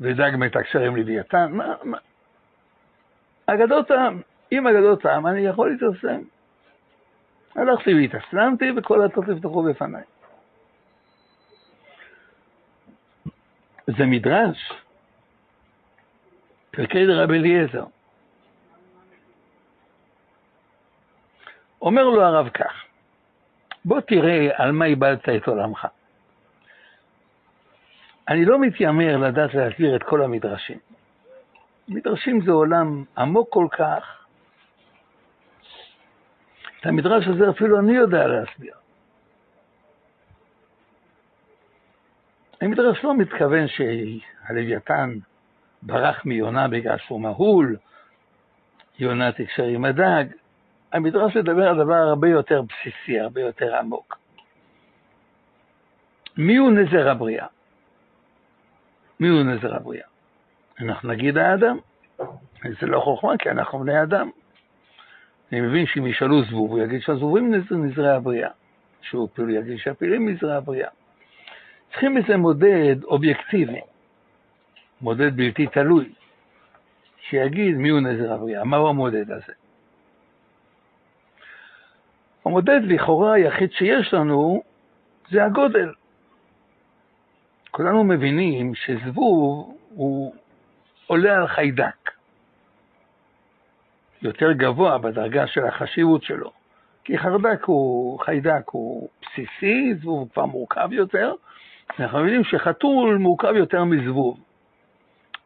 ודג 0.00 0.30
מתקשר 0.38 0.80
עם 0.80 0.96
לוויתן? 0.96 1.52
מה, 1.52 1.74
מה? 1.82 1.98
אגדות 3.46 3.90
העם. 3.90 4.20
עם 4.50 4.66
אגדות 4.66 5.04
העם 5.04 5.26
אני 5.26 5.40
יכול 5.40 5.70
להתרסם. 5.70 6.20
הלכתי 7.54 7.94
והתאסלמתי 7.94 8.64
וכל 8.76 9.02
הדלתות 9.02 9.28
נפתחו 9.28 9.62
בפניי. 9.62 10.02
זה 13.86 14.06
מדרש, 14.06 14.72
פרקי 16.70 17.06
דרב 17.06 17.30
אליעזר. 17.30 17.84
אומר 21.82 22.04
לו 22.04 22.22
הרב 22.22 22.48
כך, 22.48 22.84
בוא 23.84 24.00
תראה 24.00 24.48
על 24.54 24.72
מה 24.72 24.84
איבדת 24.84 25.28
את 25.28 25.48
עולמך. 25.48 25.86
אני 28.28 28.44
לא 28.44 28.60
מתיימר 28.60 29.16
לדעת 29.16 29.54
להסביר 29.54 29.96
את 29.96 30.02
כל 30.02 30.22
המדרשים. 30.22 30.78
מדרשים 31.88 32.40
זה 32.44 32.50
עולם 32.50 33.04
עמוק 33.18 33.48
כל 33.52 33.66
כך, 33.72 34.23
את 36.84 36.88
המדרש 36.88 37.26
הזה 37.26 37.50
אפילו 37.50 37.78
אני 37.78 37.92
יודע 37.92 38.26
להסביר. 38.26 38.74
המדרש 42.60 43.04
לא 43.04 43.16
מתכוון 43.16 43.66
שהלוויתן 43.68 45.18
ברח 45.82 46.24
מיונה 46.24 46.68
בגלל 46.68 46.98
שהוא 46.98 47.20
מהול, 47.20 47.76
יונה 48.98 49.32
תקשר 49.32 49.64
עם 49.64 49.84
הדג. 49.84 50.24
המדרש 50.92 51.36
מדבר 51.36 51.68
על 51.68 51.76
דבר 51.76 51.94
הרבה 51.94 52.28
יותר 52.28 52.62
בסיסי, 52.62 53.20
הרבה 53.20 53.40
יותר 53.40 53.76
עמוק. 53.76 54.18
מי 56.36 56.56
הוא 56.56 56.72
נזר 56.72 57.10
הבריאה? 57.10 57.46
מי 59.20 59.28
הוא 59.28 59.42
נזר 59.42 59.74
הבריאה? 59.74 60.06
אנחנו 60.80 61.08
נגיד 61.08 61.38
האדם. 61.38 61.78
זה 62.80 62.86
לא 62.86 63.00
חוכמה, 63.00 63.38
כי 63.38 63.50
אנחנו 63.50 63.78
בני 63.78 64.02
אדם. 64.02 64.30
אני 65.54 65.60
מבין 65.60 65.86
שאם 65.86 66.06
ישאלו 66.06 66.44
זבוב, 66.44 66.70
הוא 66.70 66.80
יגיד 66.80 67.00
שהזבובים 67.00 67.54
נזרי 67.70 68.10
הבריאה. 68.10 68.50
שהוא 69.02 69.28
פיל 69.34 69.50
יגיד 69.50 69.78
שהפילים 69.78 70.28
נזרי 70.28 70.54
הבריאה. 70.54 70.88
צריכים 71.90 72.16
איזה 72.16 72.36
מודד 72.36 73.04
אובייקטיבי, 73.04 73.80
מודד 75.00 75.36
בלתי 75.36 75.66
תלוי, 75.66 76.12
שיגיד 77.28 77.76
מיהו 77.76 78.00
נזר 78.00 78.32
הבריאה, 78.32 78.64
מהו 78.64 78.88
המודד 78.88 79.30
הזה. 79.30 79.52
המודד 82.44 82.80
לכאורה 82.84 83.34
היחיד 83.34 83.72
שיש 83.72 84.14
לנו 84.14 84.62
זה 85.30 85.44
הגודל. 85.44 85.92
כולנו 87.70 88.04
מבינים 88.04 88.74
שזבוב 88.74 89.76
הוא 89.88 90.34
עולה 91.06 91.36
על 91.36 91.48
חיידק, 91.48 92.03
יותר 94.24 94.52
גבוה 94.52 94.98
בדרגה 94.98 95.46
של 95.46 95.66
החשיבות 95.66 96.22
שלו. 96.22 96.52
כי 97.04 97.18
חרדק 97.18 97.64
הוא, 97.64 98.20
חיידק 98.20 98.68
הוא 98.70 99.08
בסיסי, 99.22 99.94
זבוב 99.94 100.18
הוא 100.18 100.28
כבר 100.30 100.46
מורכב 100.46 100.88
יותר, 100.92 101.32
אנחנו 102.00 102.18
מבינים 102.18 102.44
שחתול 102.44 103.16
מורכב 103.16 103.52
יותר 103.56 103.84
מזבוב. 103.84 104.40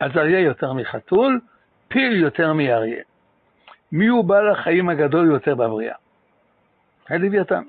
אז 0.00 0.16
אריה 0.16 0.40
יותר 0.40 0.72
מחתול, 0.72 1.40
פיל 1.88 2.12
יותר 2.12 2.52
מאריה. 2.52 3.02
מי 3.92 4.06
הוא 4.06 4.24
בעל 4.24 4.50
החיים 4.50 4.88
הגדול 4.88 5.26
יותר 5.26 5.54
בבריאה? 5.54 5.94
הלוויתן. 7.08 7.62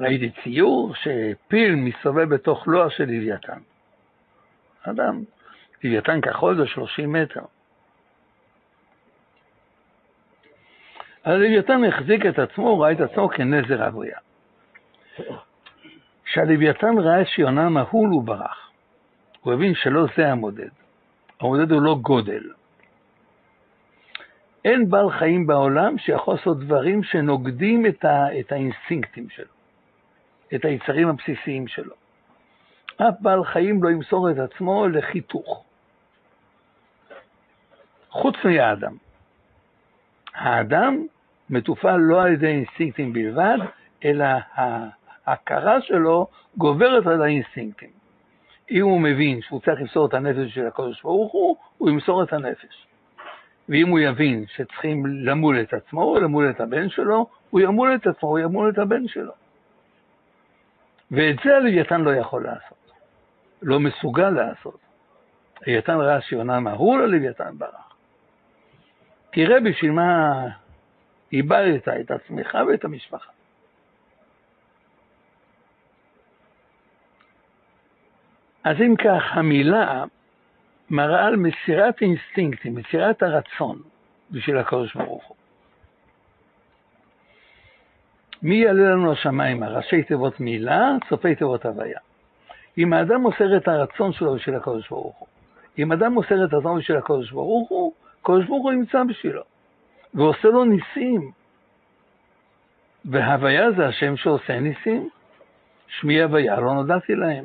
ראיתי 0.00 0.30
ציור 0.42 0.94
שפיל 0.94 1.74
מסתובב 1.74 2.34
בתוך 2.34 2.68
לוע 2.68 2.90
של 2.90 3.04
לוויתן. 3.04 3.58
אדם, 4.82 5.22
לוויתן 5.84 6.20
כחול 6.20 6.56
זה 6.56 6.66
30 6.66 7.12
מטר. 7.12 7.42
אז 11.24 11.40
לוויתן 11.40 11.84
החזיק 11.84 12.26
את 12.26 12.38
עצמו, 12.38 12.80
ראה 12.80 12.92
את 12.92 13.00
עצמו 13.00 13.28
כנזר 13.28 13.82
הבריאה. 13.82 14.18
כשהלוויתן 16.24 16.98
ראה 16.98 17.24
שיונה 17.24 17.68
מהול 17.68 18.08
הוא 18.08 18.24
ברח. 18.24 18.70
הוא 19.40 19.52
הבין 19.52 19.74
שלא 19.74 20.06
זה 20.16 20.28
המודד. 20.28 20.68
המודד 21.40 21.72
הוא 21.72 21.82
לא 21.82 21.94
גודל. 22.02 22.42
אין 24.64 24.90
בעל 24.90 25.10
חיים 25.10 25.46
בעולם 25.46 25.98
שיכול 25.98 26.34
לעשות 26.34 26.58
דברים 26.58 27.02
שנוגדים 27.02 27.86
את, 27.86 28.04
ה, 28.04 28.40
את 28.40 28.52
האינסטינקטים 28.52 29.30
שלו, 29.30 29.52
את 30.54 30.64
היצרים 30.64 31.08
הבסיסיים 31.08 31.68
שלו. 31.68 31.94
אף 32.96 33.14
בעל 33.20 33.44
חיים 33.44 33.82
לא 33.82 33.90
ימסור 33.90 34.30
את 34.30 34.36
עצמו 34.38 34.88
לחיתוך. 34.88 35.64
חוץ 38.10 38.34
מהאדם. 38.44 39.07
האדם 40.38 41.06
מתופעל 41.50 42.00
לא 42.00 42.22
על 42.22 42.32
ידי 42.32 42.46
אינסטינקטים 42.46 43.12
בלבד, 43.12 43.58
אלא 44.04 44.26
ההכרה 44.54 45.80
שלו 45.80 46.26
גוברת 46.56 47.06
על 47.06 47.22
האינסטינקטים. 47.22 47.90
אם 48.70 48.84
הוא 48.84 49.00
מבין 49.00 49.42
שהוא 49.42 49.60
צריך 49.60 49.80
למסור 49.80 50.06
את 50.06 50.14
הנפש 50.14 50.54
של 50.54 50.66
הקדוש 50.66 51.02
ברוך 51.02 51.32
הוא, 51.32 51.56
הוא 51.78 51.90
ימסור 51.90 52.22
את 52.22 52.32
הנפש. 52.32 52.86
ואם 53.68 53.88
הוא 53.88 53.98
יבין 53.98 54.44
שצריכים 54.46 55.06
למול 55.06 55.60
את 55.60 55.74
עצמו 55.74 56.02
או 56.02 56.20
למול 56.20 56.50
את 56.50 56.60
הבן 56.60 56.88
שלו, 56.88 57.26
הוא 57.50 57.60
ימול 57.60 57.94
את 57.94 58.06
עצמו, 58.06 58.28
הוא 58.28 58.38
ימול 58.38 58.70
את 58.70 58.78
הבן 58.78 59.08
שלו. 59.08 59.32
ואת 61.10 61.36
זה 61.44 61.56
הלוויתן 61.56 62.00
לא 62.00 62.14
יכול 62.14 62.44
לעשות, 62.44 62.92
לא 63.62 63.80
מסוגל 63.80 64.30
לעשות. 64.30 64.78
הלוויתן 65.66 65.96
ראה 65.96 66.20
שיונה 66.20 66.60
מהול, 66.60 67.02
הלוויתן 67.02 67.58
ברח. 67.58 67.87
תראה 69.38 69.60
בשביל 69.60 69.90
מה 69.90 70.32
איבדת 71.32 71.88
את 71.88 72.10
עצמך 72.10 72.58
ואת 72.68 72.84
המשפחה. 72.84 73.30
אז 78.64 78.76
אם 78.80 78.94
כך, 78.96 79.22
המילה 79.30 80.04
מראה 80.90 81.26
על 81.26 81.36
מסירת 81.36 82.02
אינסטינקטים, 82.02 82.74
מסירת 82.74 83.22
הרצון 83.22 83.82
בשביל 84.30 84.58
הקדוש 84.58 84.94
ברוך 84.94 85.24
הוא. 85.24 85.36
מי 88.42 88.54
יעלה 88.54 88.90
לנו 88.90 89.12
השמיימה? 89.12 89.68
ראשי 89.68 90.02
תיבות 90.02 90.40
מילה, 90.40 90.90
סופי 91.08 91.34
תיבות 91.34 91.66
הוויה. 91.66 92.00
אם 92.78 92.92
האדם 92.92 93.20
מוסר 93.20 93.56
את 93.56 93.68
הרצון 93.68 94.12
שלו 94.12 94.34
בשביל 94.34 94.54
הקדוש 94.54 94.88
ברוך 94.88 95.18
הוא, 95.18 95.28
אם 95.78 95.92
אדם 95.92 96.12
מוסר 96.12 96.44
את 96.44 96.52
הרצון 96.52 96.78
בשביל 96.78 96.96
הקדוש 96.98 97.30
ברוך 97.30 97.68
הוא, 97.68 97.92
הקדוש 98.28 98.46
ברוך 98.46 98.62
הוא 98.62 98.72
נמצא 98.72 99.04
בשבילו, 99.04 99.42
ועושה 100.14 100.48
לו 100.48 100.64
ניסים. 100.64 101.30
והוויה 103.04 103.70
זה 103.70 103.86
השם 103.86 104.16
שעושה 104.16 104.60
ניסים. 104.60 105.08
שמי 105.88 106.22
הוויה 106.22 106.60
לא 106.60 106.74
נודעתי 106.74 107.14
להם. 107.14 107.44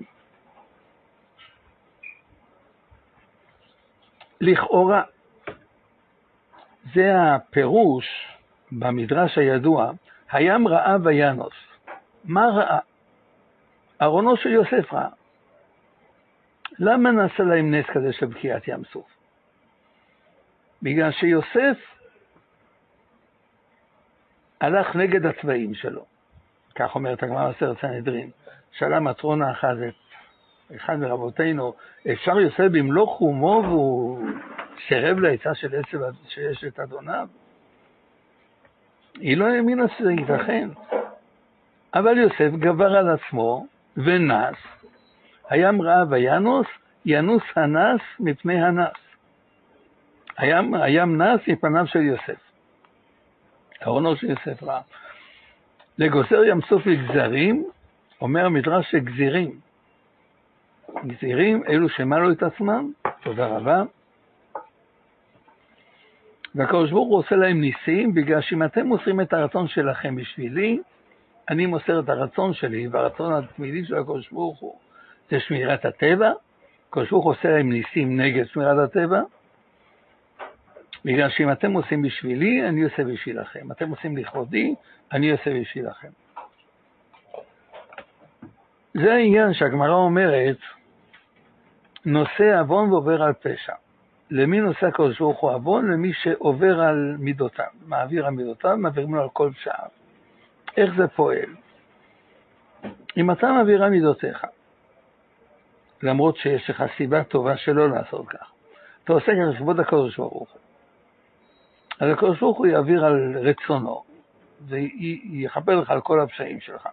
לכאורה, 4.42 5.04
זה 6.94 7.14
הפירוש 7.16 8.06
במדרש 8.72 9.38
הידוע, 9.38 9.92
הים 10.32 10.68
ראה 10.68 10.96
וינוס. 11.04 11.54
מה 12.24 12.48
ראה? 12.56 12.80
ארונו 14.02 14.38
של 14.38 14.50
יוסף 14.50 14.94
ראה. 14.94 15.10
למה 16.80 17.12
נעשה 17.12 17.44
להם 17.44 17.74
נס 17.74 17.86
כזה 17.94 18.14
של 18.14 18.26
בקיעת 18.26 18.68
ים 18.68 18.84
סוף? 18.84 19.23
בגלל 20.84 21.12
שיוסף 21.12 21.78
הלך 24.62 24.96
נגד 24.96 25.26
הצבעים 25.26 25.74
שלו. 25.74 26.06
כך 26.76 26.96
אומרת 26.96 27.24
הגמרא 27.24 27.52
בסרט 27.52 27.82
סנהדרין. 27.82 28.30
שאלה 28.72 29.00
מטרונה 29.00 29.52
אחת 29.52 29.76
את 29.88 29.94
אחד 30.76 30.96
מרבותינו, 30.96 31.74
אפשר 32.12 32.40
יוסף 32.40 32.68
במלוא 32.72 33.08
חומו 33.08 33.62
והוא 33.66 34.30
סירב 34.88 35.20
לעצה 35.20 35.56
של 35.56 35.76
עצב 35.76 35.98
שיש 36.28 36.64
את 36.64 36.80
אדוניו? 36.80 37.28
היא 39.14 39.38
לא 39.38 39.46
האמינה 39.46 39.84
שזה 39.98 40.12
ייתכן. 40.12 40.70
אבל 41.94 42.18
יוסף 42.18 42.50
גבר 42.60 42.98
על 42.98 43.10
עצמו 43.10 43.66
ונס. 43.98 44.58
הים 45.50 45.82
רעב 45.82 46.12
וינוס, 46.12 46.68
ינוס 47.06 47.44
הנס 47.56 48.02
מפני 48.20 48.66
הנס. 48.66 49.13
הים, 50.38 50.74
הים 50.74 51.22
נס 51.22 51.40
מפניו 51.48 51.88
של 51.88 52.00
יוסף. 52.00 52.40
ארונו 53.88 54.16
של 54.16 54.30
יוסף 54.30 54.64
רע. 54.64 54.82
לגוזר 55.98 56.44
ים 56.44 56.62
סוף 56.62 56.86
לגזרים, 56.86 57.66
אומר 58.22 58.46
המדרש 58.46 58.92
שגזירים. 58.92 59.60
גזירים, 61.08 61.64
אלו 61.68 61.90
שמלו 61.90 62.32
את 62.32 62.44
עצמם, 62.44 62.92
תודה 63.24 63.48
רבה. 63.48 63.84
והקדוש 66.56 66.92
ברוך 66.92 67.08
הוא 67.08 67.18
עושה 67.18 67.36
להם 67.36 67.62
ניסים, 67.62 68.14
בגלל 68.14 68.42
שאם 68.42 68.64
אתם 68.64 68.86
מוסרים 68.86 69.22
את 69.22 69.34
הרצון 69.34 69.68
שלכם 69.68 70.16
בשבילי, 70.16 70.80
אני 71.50 71.66
מוסר 71.66 72.00
את 72.00 72.10
הרצון 72.10 72.54
שלי, 72.54 72.88
והרצון 72.88 73.34
התמידי 73.34 73.86
של 73.86 73.96
הקדוש 73.96 74.30
ברוך 74.32 74.60
הוא 74.60 74.80
זה 75.32 75.40
שמירת 75.40 75.86
הטבע. 75.86 76.32
הקדוש 76.90 77.10
ברוך 77.10 77.26
הוא 77.26 77.34
עושה 77.34 77.50
להם 77.50 77.72
ניסים 77.72 78.22
נגד 78.22 78.46
שמירת 78.46 78.90
הטבע, 78.90 79.22
בגלל 81.06 81.30
שאם 81.30 81.52
אתם 81.52 81.74
עושים 81.74 82.02
בשבילי, 82.02 82.68
אני 82.68 82.84
עושה 82.84 83.04
בשבילכם. 83.04 83.72
אתם 83.72 83.90
עושים 83.90 84.18
לכבודי, 84.18 84.76
אני 85.12 85.32
עושה 85.32 85.60
בשבילכם. 85.62 86.08
זה 88.94 89.14
העניין 89.14 89.54
שהגמרא 89.54 89.96
אומרת, 89.96 90.58
נושא 92.06 92.60
עוון 92.60 92.92
ועובר 92.92 93.24
על 93.24 93.34
פשע. 93.34 93.74
למי 94.32 94.62
נושא 94.62 94.88
הקדוש 94.88 95.20
ברוך 95.20 95.40
הוא 95.40 95.52
עוון? 95.52 95.92
למי 95.92 96.14
שעובר 96.14 96.82
על 96.82 97.16
מידותיו, 97.20 97.66
מעביר 97.86 98.26
על 98.26 98.34
מידותיו, 98.34 98.78
מעבירים 98.78 99.16
לו 99.16 99.22
על 99.22 99.30
כל 99.34 99.50
פשעיו. 99.56 99.90
איך 100.78 100.96
זה 100.98 101.08
פועל? 101.08 101.56
אם 103.18 103.32
אתה 103.32 103.52
מעביר 103.52 103.84
על 103.84 103.90
מידותיך, 103.90 104.46
למרות 106.04 106.38
שיש 106.38 106.70
לך 106.70 106.84
סיבה 106.98 107.24
טובה 107.24 107.58
שלא 107.58 107.90
לעשות 107.90 108.28
כך, 108.28 108.52
אתה 109.04 109.14
עושה 109.14 109.32
כך 109.32 109.56
לכבוד 109.56 109.80
הקדוש 109.80 110.18
ברוך 110.18 110.52
הוא. 110.52 110.63
אז 112.00 112.10
הקדוש 112.10 112.40
ברוך 112.40 112.58
הוא 112.58 112.68
יעביר 112.68 113.06
על 113.06 113.38
רצונו, 113.38 114.04
ויכפר 114.62 115.76
לך 115.76 115.90
על 115.90 116.02
כל 116.02 116.20
הפשעים 116.20 116.60
שלך. 116.60 116.88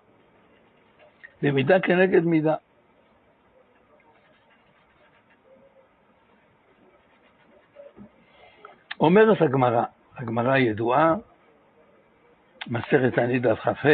במידה 1.43 1.81
כנגד 1.81 2.25
מידה. 2.25 2.55
אומרת 9.01 9.43
הגמרא, 9.43 9.85
הגמרא 10.17 10.57
ידועה, 10.57 11.15
מסכת 12.67 13.19
אני 13.19 13.39
דף 13.39 13.59
כ"ה, 13.59 13.89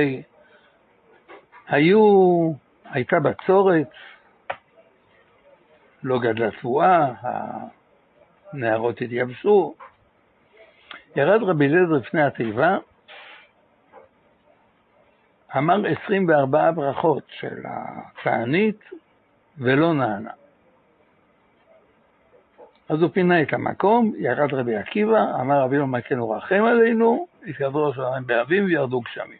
היו, 1.68 2.52
הייתה 2.84 3.20
בצורת, 3.20 3.90
לא 6.02 6.18
גדלה 6.18 6.50
תבואה, 6.50 7.12
הנערות 8.52 9.00
התייבשו, 9.00 9.74
ירד 11.16 11.42
רבי 11.42 11.66
אליעזר 11.66 11.92
לפני 11.92 12.22
התיבה, 12.22 12.78
אמר 15.56 15.82
24 16.02 16.70
ברכות 16.70 17.22
של 17.28 17.62
התענית 17.64 18.90
ולא 19.58 19.94
נענה. 19.94 20.30
אז 22.88 23.02
הוא 23.02 23.10
פינה 23.10 23.42
את 23.42 23.52
המקום, 23.52 24.12
ירד 24.18 24.54
רבי 24.54 24.76
עקיבא, 24.76 25.40
אמר 25.40 25.60
רבי 25.60 25.76
לא 25.76 25.86
מכנו 25.86 26.30
רחם 26.30 26.64
עלינו, 26.64 27.26
התגברו 27.46 27.90
השמיים 27.90 28.26
באבים 28.26 28.64
וירדו 28.64 29.00
גשמים. 29.00 29.38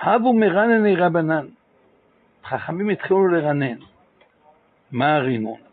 הבו 0.00 0.32
מרנני 0.32 0.96
רבנן, 0.96 1.46
חכמים 2.44 2.88
התחילו 2.88 3.28
לרנן. 3.28 3.76
מה 4.92 5.16
הרינון? 5.16 5.71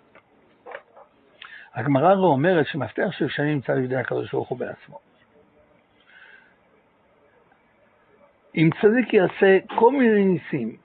הגמרא 1.73 2.15
אומרת 2.15 2.67
שמפתח 2.67 3.11
של 3.11 3.29
שנים 3.29 3.53
נמצא 3.53 3.75
בידי 3.75 3.95
הקדוש 3.95 4.31
ברוך 4.31 4.49
הוא 4.49 4.57
בעצמו. 4.57 4.99
אם 8.55 8.69
צדיק 8.81 9.13
יעשה 9.13 9.57
כל 9.75 9.91
מיני 9.91 10.25
ניסים, 10.25 10.75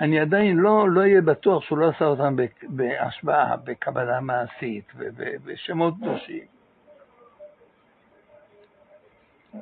אני 0.00 0.20
עדיין 0.20 0.56
לא, 0.56 0.90
לא 0.90 1.00
אהיה 1.00 1.20
בטוח 1.20 1.62
שהוא 1.62 1.78
לא 1.78 1.88
עשה 1.88 2.04
אותם 2.04 2.36
בהשוואה, 2.68 3.56
בקבלה 3.56 4.20
מעשית 4.20 4.92
ובשמות 4.96 5.94
קדושים. 6.00 6.44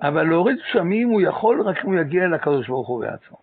אבל 0.03 0.22
להוריד 0.22 0.57
גשמים 0.59 1.09
הוא 1.09 1.20
יכול 1.20 1.62
רק 1.62 1.84
אם 1.84 1.90
הוא 1.90 2.01
יגיע 2.01 2.26
לקדוש 2.26 2.68
ברוך 2.68 2.88
הוא 2.88 3.01
בעצמו. 3.01 3.36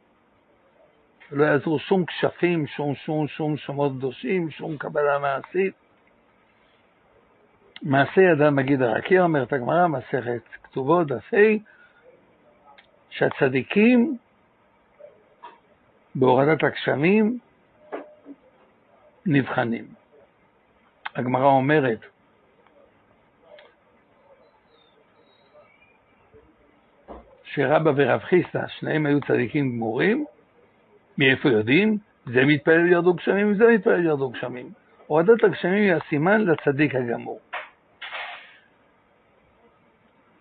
לא 1.31 1.45
יעזרו 1.45 1.79
שום 1.79 2.05
כשפים, 2.05 2.67
שום 2.67 2.95
שום 2.95 3.27
שום 3.27 3.57
שמות 3.57 3.91
קדושים, 3.97 4.51
שום 4.51 4.77
קבלה 4.77 5.19
מעשית. 5.19 5.84
מעשה 7.81 8.21
ידם 8.21 8.55
מגיד 8.55 8.81
הרקיע, 8.81 9.21
אומרת 9.21 9.53
הגמרא, 9.53 9.87
מסכת 9.87 10.41
כתובות, 10.63 11.07
דף 11.07 11.33
ה', 11.33 11.37
שהצדיקים 13.09 14.17
בהורדת 16.15 16.63
הגשמים 16.63 17.39
נבחנים. 19.25 19.85
הגמרא 21.15 21.45
אומרת, 21.45 21.99
שרבא 27.43 27.91
ורב 27.95 28.19
חיסדא, 28.19 28.67
שניהם 28.67 29.05
היו 29.05 29.21
צדיקים 29.21 29.71
גמורים, 29.71 30.25
מאיפה 31.17 31.49
יודעים? 31.49 31.97
זה 32.25 32.45
מתפלל 32.45 32.91
ירדו 32.91 33.13
גשמים 33.13 33.51
וזה 33.51 33.63
מתפלל 33.73 34.05
ירדו 34.05 34.29
גשמים. 34.29 34.69
הורדת 35.07 35.43
הגשמים 35.43 35.73
היא 35.73 35.93
הסימן 35.93 36.41
לצדיק 36.41 36.95
הגמור. 36.95 37.39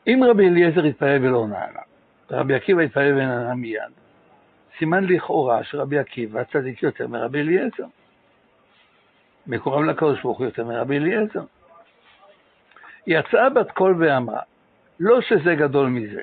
אם 0.06 0.20
רבי 0.30 0.48
אליעזר 0.48 0.86
יתפלל 0.86 1.24
ולא 1.24 1.46
נענה, 1.46 1.80
רבי 2.30 2.54
עקיבא 2.54 2.82
יתפלל 2.82 3.12
ונענה 3.12 3.54
מיד, 3.54 3.80
סימן 4.78 5.04
לכאורה 5.04 5.64
שרבי 5.64 5.98
עקיבא 5.98 6.44
צדיק 6.44 6.82
יותר 6.82 7.08
מרבי 7.08 7.40
אליעזר. 7.40 7.84
מקורב 9.46 9.84
לקדוש 9.84 10.22
ברוך 10.22 10.38
הוא 10.38 10.44
יותר 10.46 10.64
מרבי 10.64 10.96
אליעזר. 10.96 11.42
יצאה 13.06 13.50
בת 13.50 13.70
קול 13.70 13.96
ואמרה, 13.98 14.40
לא 15.00 15.20
שזה 15.20 15.54
גדול 15.54 15.88
מזה, 15.88 16.22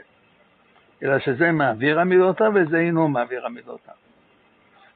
אלא 1.03 1.19
שזה 1.19 1.51
מעביר 1.51 1.99
עמידותיו 1.99 2.51
וזה 2.55 2.77
אינו 2.77 3.07
מעביר 3.07 3.45
עמידותיו. 3.45 3.93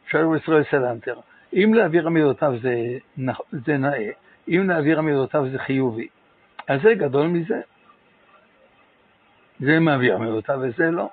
שואל 0.07 0.37
ישראל 0.37 0.63
סלנטר, 0.71 1.19
אם 1.53 1.73
להעביר 1.73 2.07
עמידותיו 2.07 2.53
זה, 2.61 2.75
זה 3.51 3.77
נאה, 3.77 4.09
אם 4.47 4.69
להעביר 4.69 4.99
עמידותיו 4.99 5.45
זה 5.51 5.59
חיובי, 5.59 6.07
אז 6.67 6.81
זה 6.81 6.93
גדול 6.93 7.27
מזה. 7.27 7.61
זה 9.59 9.79
מעביר 9.79 10.15
עמידותיו 10.15 10.59
וזה 10.61 10.91
לא. 10.91 11.09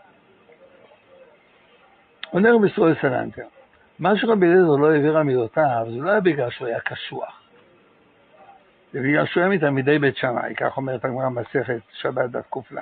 אומר 2.32 2.58
בישראל 2.58 2.94
סלנטר, 3.00 3.46
מה 3.98 4.16
שרבי 4.16 4.46
אליעזר 4.46 4.76
לא 4.76 4.92
העביר 4.92 5.16
על 5.16 5.22
מידותיו, 5.22 5.86
זה 5.90 5.96
לא 5.96 6.10
היה 6.10 6.20
בגלל 6.20 6.50
שהוא 6.50 6.68
היה 6.68 6.80
קשוח. 6.80 7.42
זה 8.92 9.00
בגלל 9.00 9.26
שהוא 9.26 9.40
היה 9.42 9.52
מתלמידי 9.52 9.98
בית 9.98 10.16
שמאי, 10.16 10.54
כך 10.56 10.76
אומרת 10.76 11.04
הגמרא 11.04 11.28
מסכת 11.28 11.80
שבת 11.92 12.30
דף 12.30 12.46
קל. 12.50 12.76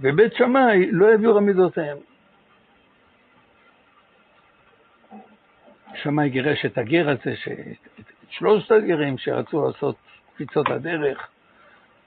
ובית 0.00 0.34
שמאי 0.34 0.90
לא 0.90 1.10
העבירו 1.10 1.36
על 1.36 1.44
מידותיהם. 1.44 1.98
שמאי 5.94 6.28
גירש 6.28 6.64
את 6.64 6.78
הגר 6.78 7.10
הזה, 7.10 7.34
את 8.00 8.30
שלושת 8.30 8.70
הגרים 8.70 9.18
שרצו 9.18 9.66
לעשות 9.66 9.96
קפיצות 10.34 10.70
הדרך, 10.70 11.28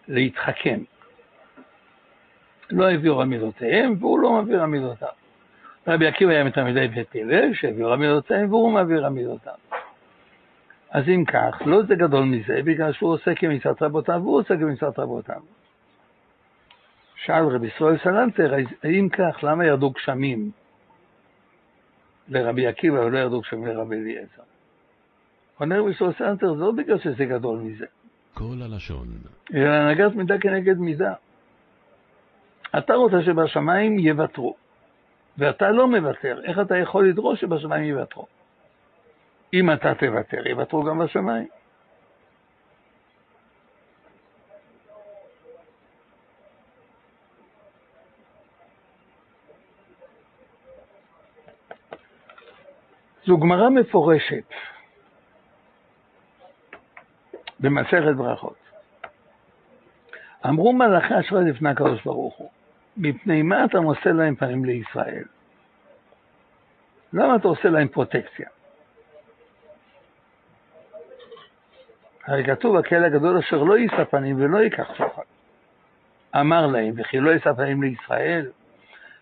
להתחכם. 0.08 0.80
לא 2.72 2.92
הביאו 2.92 3.18
רמילותיהם, 3.18 3.96
והוא 4.00 4.20
לא 4.20 4.32
מעביר 4.32 4.62
רמילותיו. 4.62 5.10
רבי 5.88 6.08
עקיבא 6.08 6.32
היה 6.32 6.44
מתלמידי 6.44 6.88
בית 6.88 7.16
הלל, 7.16 7.54
שהביאו 7.54 7.92
רמילותיהם, 7.92 8.50
והוא 8.50 8.72
מעביר 8.72 9.06
רמילותיו. 9.06 9.54
אז 10.92 11.04
אם 11.08 11.24
כך, 11.26 11.62
לא 11.66 11.84
זה 11.84 11.96
גדול 11.96 12.24
מזה, 12.24 12.62
בגלל 12.64 12.94
שהוא 12.94 13.14
עושה 13.14 13.36
כמצוות 13.36 13.82
רבותיו, 13.82 14.20
והוא 14.24 14.40
עושה 14.40 14.58
כמצוות 14.58 15.00
רבותיו. 15.00 15.42
שאל 17.16 17.44
רבי 17.44 17.68
ישראל 17.68 17.98
סלנטר, 18.04 18.54
האם 18.84 19.10
כך, 19.10 19.44
למה 19.44 19.66
ירדו 19.66 19.90
גשמים 19.90 20.52
לרבי 22.28 22.68
עקיבא 22.68 23.00
ולא 23.00 23.18
ירדו 23.18 23.42
גשמים 23.42 23.66
לרבי 23.66 23.96
אליעזר? 23.96 24.44
עונה 25.60 25.80
רבי 25.80 25.92
ישראל 25.92 26.14
סלנטר, 26.18 26.54
זה 26.54 26.62
לא 26.62 26.72
בגלל 26.72 27.00
שזה 27.00 27.26
גדול 27.26 27.60
מזה. 27.60 27.86
כל 28.36 28.62
הלשון. 28.62 29.08
אלא 29.54 29.70
הנהגת 29.70 30.16
מידה 30.16 30.36
כנגד 30.40 30.78
מידה. 30.78 31.14
אתה 32.78 32.94
רוצה 32.94 33.18
שבשמיים 33.26 34.00
יוותרו, 34.00 34.56
ואתה 35.38 35.72
לא 35.72 35.88
מוותר, 35.88 36.42
איך 36.44 36.60
אתה 36.60 36.78
יכול 36.78 37.10
לדרוש 37.10 37.42
שבשמיים 37.42 37.84
יוותרו? 37.84 38.26
אם 39.54 39.74
אתה 39.74 39.96
תוותר, 39.96 40.48
יוותרו 40.48 40.84
גם 40.84 41.00
בשמיים. 41.00 41.48
זו 53.26 53.38
גמרא 53.38 53.70
מפורשת 53.70 54.75
במסכת 57.60 58.16
ברכות. 58.18 58.56
אמרו 60.46 60.74
מלאכי 60.74 61.20
אשראי 61.20 61.46
לפני 61.46 61.70
הקדוש 61.70 62.04
ברוך 62.04 62.36
הוא, 62.36 62.50
מפני 62.98 63.42
מה 63.42 63.66
אתה 63.66 63.80
נושא 63.80 64.10
להם 64.10 64.36
פנים 64.36 64.66
לישראל? 64.66 65.24
למה 67.14 67.36
אתה 67.36 67.48
עושה 67.48 67.70
להם 67.70 67.88
פרוטקציה? 67.88 68.50
הרי 72.28 72.46
כתוב, 72.46 72.76
הכלא 72.76 73.06
הגדול 73.06 73.38
אשר 73.38 73.64
לא 73.64 73.78
יישא 73.78 74.04
פנים 74.04 74.36
ולא 74.42 74.58
ייקח 74.58 74.94
שוחד. 74.98 75.24
אמר 76.36 76.68
להם, 76.68 76.94
וכי 76.98 77.20
לא 77.20 77.30
יישא 77.32 77.54
פנים 77.54 77.84
לישראל, 77.84 78.52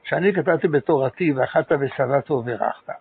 שאני 0.04 0.34
כתבתי 0.34 0.68
בתורתי, 0.68 1.32
ואכלת 1.32 1.72
ושבעת 1.80 2.32
וברכת. 2.32 2.94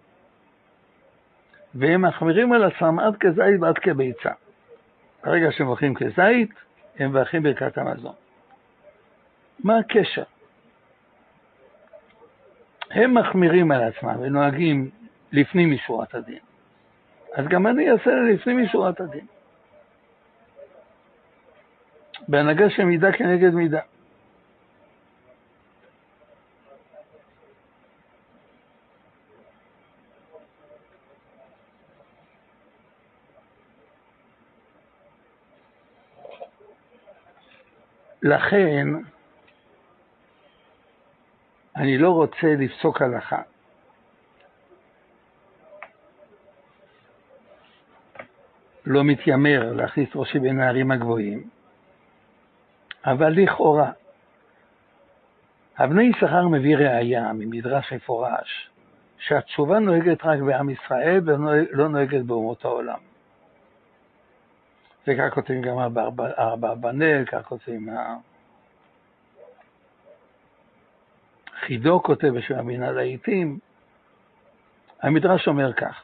והם 1.74 2.02
מחמירים 2.02 2.52
על 2.52 2.64
עצמם 2.64 2.98
עד 2.98 3.16
כזית 3.16 3.60
ועד 3.60 3.78
כביצה. 3.78 4.30
ברגע 5.24 5.52
שהם 5.52 5.66
הולכים 5.66 5.94
כזית, 5.94 6.50
הם 6.98 7.10
מברכים 7.10 7.42
ברכת 7.42 7.78
המזון. 7.78 8.14
מה 9.64 9.78
הקשר? 9.78 10.22
הם 12.90 13.18
מחמירים 13.18 13.72
על 13.72 13.82
עצמם 13.82 14.16
ונוהגים 14.20 14.90
לפנים 15.32 15.70
משורת 15.70 16.14
הדין. 16.14 16.38
אז 17.34 17.46
גם 17.48 17.66
אני 17.66 17.90
אעשה 17.90 18.10
לפנים 18.10 18.62
משורת 18.62 19.00
הדין. 19.00 19.26
בהנהגה 22.28 22.70
של 22.70 22.84
מידה 22.84 23.12
כנגד 23.12 23.54
מידה. 23.54 23.80
לכן, 38.22 38.88
אני 41.76 41.98
לא 41.98 42.10
רוצה 42.10 42.46
לפסוק 42.58 43.02
הלכה. 43.02 43.42
לא 48.86 49.04
מתיימר 49.04 49.72
להכניס 49.72 50.08
ראשי 50.14 50.38
בין 50.38 50.60
הערים 50.60 50.90
הגבוהים, 50.90 51.48
אבל 53.04 53.32
לכאורה, 53.32 53.92
אבני 55.78 56.02
יששכר 56.02 56.48
מביא 56.48 56.76
ראייה 56.76 57.32
ממדרש 57.32 57.92
מפורש, 57.92 58.70
שהתשובה 59.18 59.78
נוהגת 59.78 60.24
רק 60.24 60.40
בעם 60.40 60.70
ישראל 60.70 61.20
ולא 61.24 61.88
נוהגת 61.88 62.22
באומות 62.24 62.64
העולם. 62.64 63.11
וכך 65.06 65.34
כותבים 65.34 65.62
גם 65.62 65.78
אברבנאל, 66.36 67.24
כך 67.26 67.46
כותבים 67.46 67.88
חידו 71.66 72.02
כותב 72.02 72.28
בשם 72.28 72.58
המינהל 72.58 72.98
העיתים. 72.98 73.58
המדרש 75.02 75.48
אומר 75.48 75.72
כך: 75.72 76.02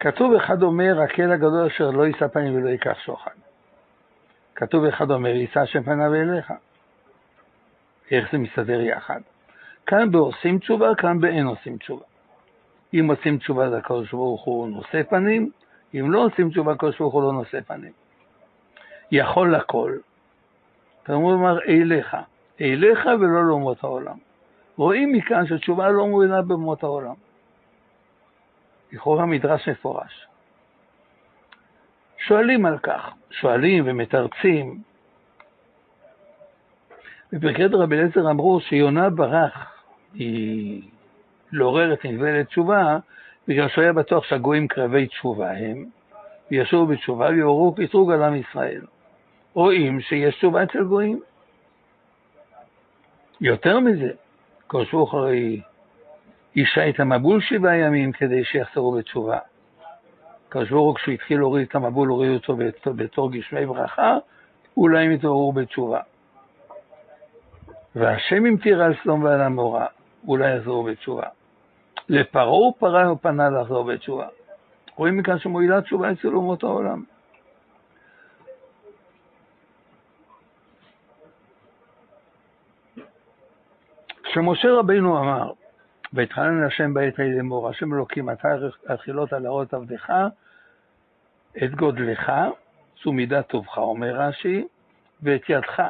כתוב 0.00 0.34
אחד 0.34 0.62
אומר, 0.62 1.00
הקל 1.00 1.32
הגדול 1.32 1.66
אשר 1.66 1.90
לא 1.90 2.06
יישא 2.06 2.28
פנים 2.28 2.54
ולא 2.54 2.68
ייקח 2.68 2.98
שוחד. 2.98 3.30
כתוב 4.54 4.84
אחד 4.84 5.10
אומר, 5.10 5.30
יישא 5.30 5.60
השם 5.60 5.82
פניו 5.82 6.14
אליך. 6.14 6.52
איך 8.10 8.32
זה 8.32 8.38
מסתדר 8.38 8.80
יחד? 8.80 9.20
כאן 9.86 10.10
בעושים 10.10 10.58
תשובה, 10.58 10.94
כאן 10.98 11.20
באין 11.20 11.46
עושים 11.46 11.76
תשובה. 11.78 12.04
אם 13.00 13.10
עושים 13.10 13.38
תשובה 13.38 13.66
לקדוש 13.66 14.12
ברוך 14.12 14.44
הוא 14.44 14.68
נושא 14.68 15.02
פנים, 15.02 15.50
אם 15.94 16.10
לא 16.10 16.24
עושים 16.24 16.50
תשובה 16.50 16.72
לקדוש 16.72 16.98
ברוך 16.98 17.14
הוא 17.14 17.22
לא 17.22 17.32
נושא 17.32 17.60
פנים. 17.60 17.92
יכול 19.12 19.56
לכל. 19.56 19.96
תלמוד 21.02 21.34
אומר 21.34 21.62
אליך, 21.68 22.16
אליך 22.60 23.06
ולא 23.20 23.44
לאומות 23.44 23.84
העולם. 23.84 24.16
רואים 24.76 25.12
מכאן 25.12 25.46
שתשובה 25.46 25.88
לא 25.88 26.06
מועילה 26.06 26.42
באומות 26.42 26.82
העולם. 26.82 27.14
לכאורה 28.92 29.26
מדרש 29.26 29.68
מפורש. 29.68 30.26
שואלים 32.18 32.66
על 32.66 32.78
כך, 32.78 33.10
שואלים 33.30 33.84
ומתרצים. 33.86 34.80
בפרקי 37.32 37.64
רבי 37.64 37.96
אליעזר 37.96 38.30
אמרו 38.30 38.60
שיונה 38.60 39.10
ברח, 39.10 39.72
היא 40.14 40.82
לעורר 41.52 41.92
את 41.92 42.04
נלווה 42.04 42.40
לתשובה, 42.40 42.98
בגלל 43.48 43.68
שהוא 43.68 43.82
היה 43.82 43.92
בטוח 43.92 44.24
שהגויים 44.24 44.68
קרבי 44.68 45.06
תשובה 45.06 45.50
הם, 45.50 45.84
וישובו 46.50 46.86
בתשובה 46.86 47.28
ויעוררו 47.28 47.74
קטרוג 47.74 48.12
על 48.12 48.22
עם 48.22 48.36
ישראל. 48.36 48.80
רואים 49.54 50.00
שיש 50.00 50.36
תשובה 50.36 50.62
אצל 50.62 50.84
גויים. 50.84 51.20
יותר 53.40 53.80
מזה, 53.80 54.10
קדוש 54.66 54.92
ברוך 54.92 55.14
הרי 55.14 55.60
אישה 56.56 56.88
את 56.88 57.00
המבול 57.00 57.40
שבעה 57.40 57.76
ימים 57.76 58.12
כדי 58.12 58.44
שיחזרו 58.44 58.92
בתשובה. 58.92 59.38
קדוש 60.48 60.70
ברוך 60.70 60.86
הוא 60.86 60.94
כשהוא 60.94 61.14
התחיל 61.14 61.38
להוריד 61.38 61.66
את 61.68 61.74
המבול, 61.74 62.08
הוריד 62.08 62.30
אותו 62.30 62.56
בתור 62.96 63.32
גשמי 63.32 63.66
ברכה, 63.66 64.18
אולי 64.76 65.04
הם 65.04 65.12
יתעוררו 65.12 65.52
בתשובה. 65.52 66.00
והשם 67.96 68.46
המטיר 68.46 68.82
על 68.82 68.94
סדום 69.02 69.22
ועל 69.22 69.40
עמורה, 69.40 69.86
אולי 70.26 70.56
יחזרו 70.56 70.82
בתשובה. 70.82 71.26
לפרעה 72.08 72.46
הוא 72.46 72.74
פרה 72.78 73.12
ופנה 73.12 73.50
לחזור 73.50 73.84
בתשובה. 73.84 74.28
רואים 74.94 75.16
מכאן 75.16 75.38
שמועילה 75.38 75.82
תשובה 75.82 76.12
אצל 76.12 76.28
אומות 76.28 76.62
העולם. 76.62 77.02
כשמשה 84.22 84.72
רבינו 84.72 85.18
אמר, 85.18 85.52
והתחנן 86.12 86.60
להשם 86.60 86.94
בעת 86.94 87.18
ההיא 87.18 87.36
לאמור, 87.36 87.68
השם 87.68 87.94
אלוקים, 87.94 88.30
אתה 88.30 88.48
אכילות 88.86 89.32
על 89.32 89.46
האות 89.46 89.74
עבדך, 89.74 90.12
את 91.64 91.74
גודלך, 91.74 92.32
זו 93.04 93.12
מידת 93.12 93.48
טובך, 93.48 93.78
אומר 93.78 94.20
רש"י, 94.20 94.66
ואת 95.22 95.42
ידך. 95.48 95.82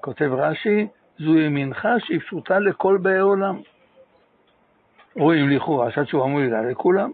כותב 0.00 0.30
רש"י, 0.32 0.86
זו 1.18 1.38
ימינך 1.38 1.88
שהיא 1.98 2.20
פשוטה 2.20 2.58
לכל 2.58 2.98
באי 3.02 3.18
עולם. 3.18 3.60
רואים 5.16 5.50
לכאורה 5.50 5.90
שהתשובה 5.90 6.26
מועילה 6.26 6.62
לכולם. 6.62 7.10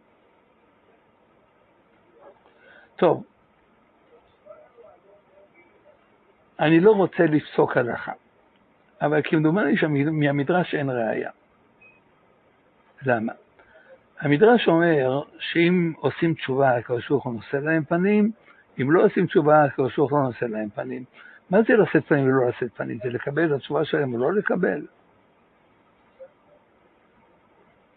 טוב, 2.96 3.24
אני 6.60 6.80
לא 6.80 6.90
רוצה 6.90 7.24
לפסוק 7.24 7.76
הלכה. 7.76 8.12
אבל 9.02 9.20
כמדומני 9.24 9.76
שמהמדרש 9.76 10.74
אין 10.74 10.90
ראייה. 10.90 11.30
למה? 13.06 13.32
המדרש 14.20 14.68
אומר 14.68 15.22
שאם 15.38 15.92
עושים 15.96 16.34
תשובה, 16.34 16.76
הקדוש 16.76 17.08
ברוך 17.08 17.24
הוא 17.24 17.34
נושא 17.34 17.56
להם 17.56 17.84
פנים, 17.84 18.30
אם 18.80 18.90
לא 18.90 19.04
עושים 19.04 19.26
תשובה, 19.26 19.64
הקדוש 19.64 19.96
ברוך 19.96 20.10
הוא 20.10 20.18
לא 20.18 20.24
נושא 20.24 20.44
להם 20.44 20.68
פנים. 20.74 21.04
מה 21.50 21.58
זה 21.62 21.76
לשאת 21.76 22.06
פנים 22.06 22.26
ולא 22.26 22.48
לשאת 22.48 22.72
פנים? 22.74 22.98
זה 23.02 23.08
לקבל 23.08 23.46
את 23.46 23.50
התשובה 23.50 23.84
שלהם 23.84 24.14
או 24.14 24.18
לא 24.18 24.32
לקבל? 24.32 24.86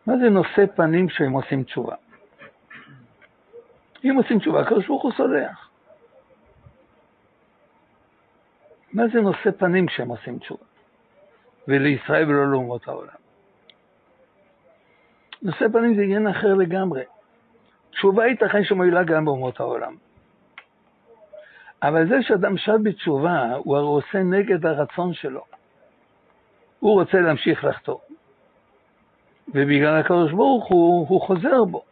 מה 0.06 0.18
זה 0.18 0.30
נושא 0.30 0.66
פנים 0.76 1.08
כשהם 1.08 1.32
עושים 1.32 1.64
תשובה? 1.64 1.96
אם 4.04 4.16
עושים 4.18 4.40
תשובה, 4.40 4.62
הקדוש 4.62 4.88
ברוך 4.88 5.04
הוא 5.04 5.12
סולח. 5.12 5.70
מה 8.94 9.04
זה 9.14 9.22
נושא 9.22 9.52
פנים 9.58 9.88
כשהם 9.88 10.10
עושים 10.10 10.40
תשובה? 10.40 10.66
ולישראל 11.68 12.30
ולא 12.30 12.52
לאומות 12.52 12.88
העולם. 12.88 13.14
נושא 15.42 15.66
פנים 15.74 15.96
זה 15.96 16.02
עניין 16.02 16.28
אחר 16.28 16.54
לגמרי. 16.54 17.04
תשובה 17.90 18.28
ייתכן 18.28 18.64
שמועילה 18.64 19.04
גם 19.04 19.26
באומות 19.26 19.60
העולם. 19.60 19.96
אבל 21.84 22.08
זה 22.10 22.16
שאדם 22.22 22.58
שב 22.58 22.78
בתשובה, 22.84 23.54
הוא 23.56 23.78
הרי 23.78 23.88
עושה 23.88 24.24
נגד 24.24 24.66
הרצון 24.66 25.14
שלו. 25.14 25.42
הוא 26.80 27.02
רוצה 27.02 27.22
להמשיך 27.22 27.64
לחתור. 27.64 28.02
ובגלל 29.48 30.00
הקדוש 30.00 30.32
ברוך 30.32 30.68
הוא, 30.68 31.08
הוא 31.08 31.22
חוזר 31.22 31.64
בו. 31.64 31.84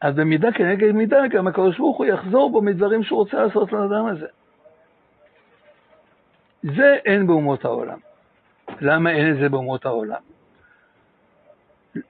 אז 0.00 0.14
במידה 0.14 0.52
כנגד 0.52 0.92
מידה, 0.92 1.28
גם 1.30 1.46
הקדוש 1.46 1.78
ברוך 1.78 1.96
הוא 1.96 2.06
יחזור 2.06 2.50
בו 2.50 2.62
מדברים 2.62 3.02
שהוא 3.02 3.18
רוצה 3.18 3.42
לעשות 3.42 3.72
לאדם 3.72 4.06
הזה. 4.06 4.26
זה 6.62 6.96
אין 7.04 7.26
באומות 7.26 7.64
העולם. 7.64 7.98
למה 8.80 9.10
אין 9.10 9.32
את 9.32 9.36
זה 9.40 9.48
באומות 9.48 9.86
העולם? 9.86 10.20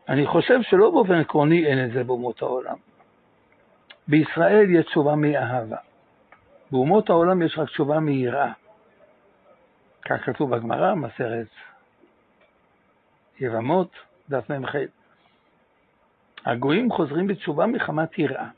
אני 0.09 0.27
חושב 0.27 0.63
שלא 0.63 0.91
באופן 0.91 1.15
עקרוני 1.15 1.67
אין 1.67 1.85
את 1.85 1.93
זה 1.93 2.05
באומות 2.05 2.43
העולם. 2.43 2.77
בישראל 4.11 4.71
יש 4.71 4.87
תשובה 4.87 5.15
מאהבה. 5.15 5.77
באומות 6.71 7.11
העולם 7.11 7.43
יש 7.43 7.59
רק 7.59 7.69
תשובה 7.69 8.01
מיראה. 8.01 8.53
כך 10.05 10.25
כתוב 10.25 10.57
בגמרא, 10.57 10.95
מסרת 10.95 11.47
יבמות, 13.41 13.91
דף 14.29 14.51
מ"ח. 14.51 14.75
הגויים 16.47 16.93
חוזרים 16.93 17.27
בתשובה 17.27 17.67
מחמת 17.67 18.19
יראה. 18.19 18.49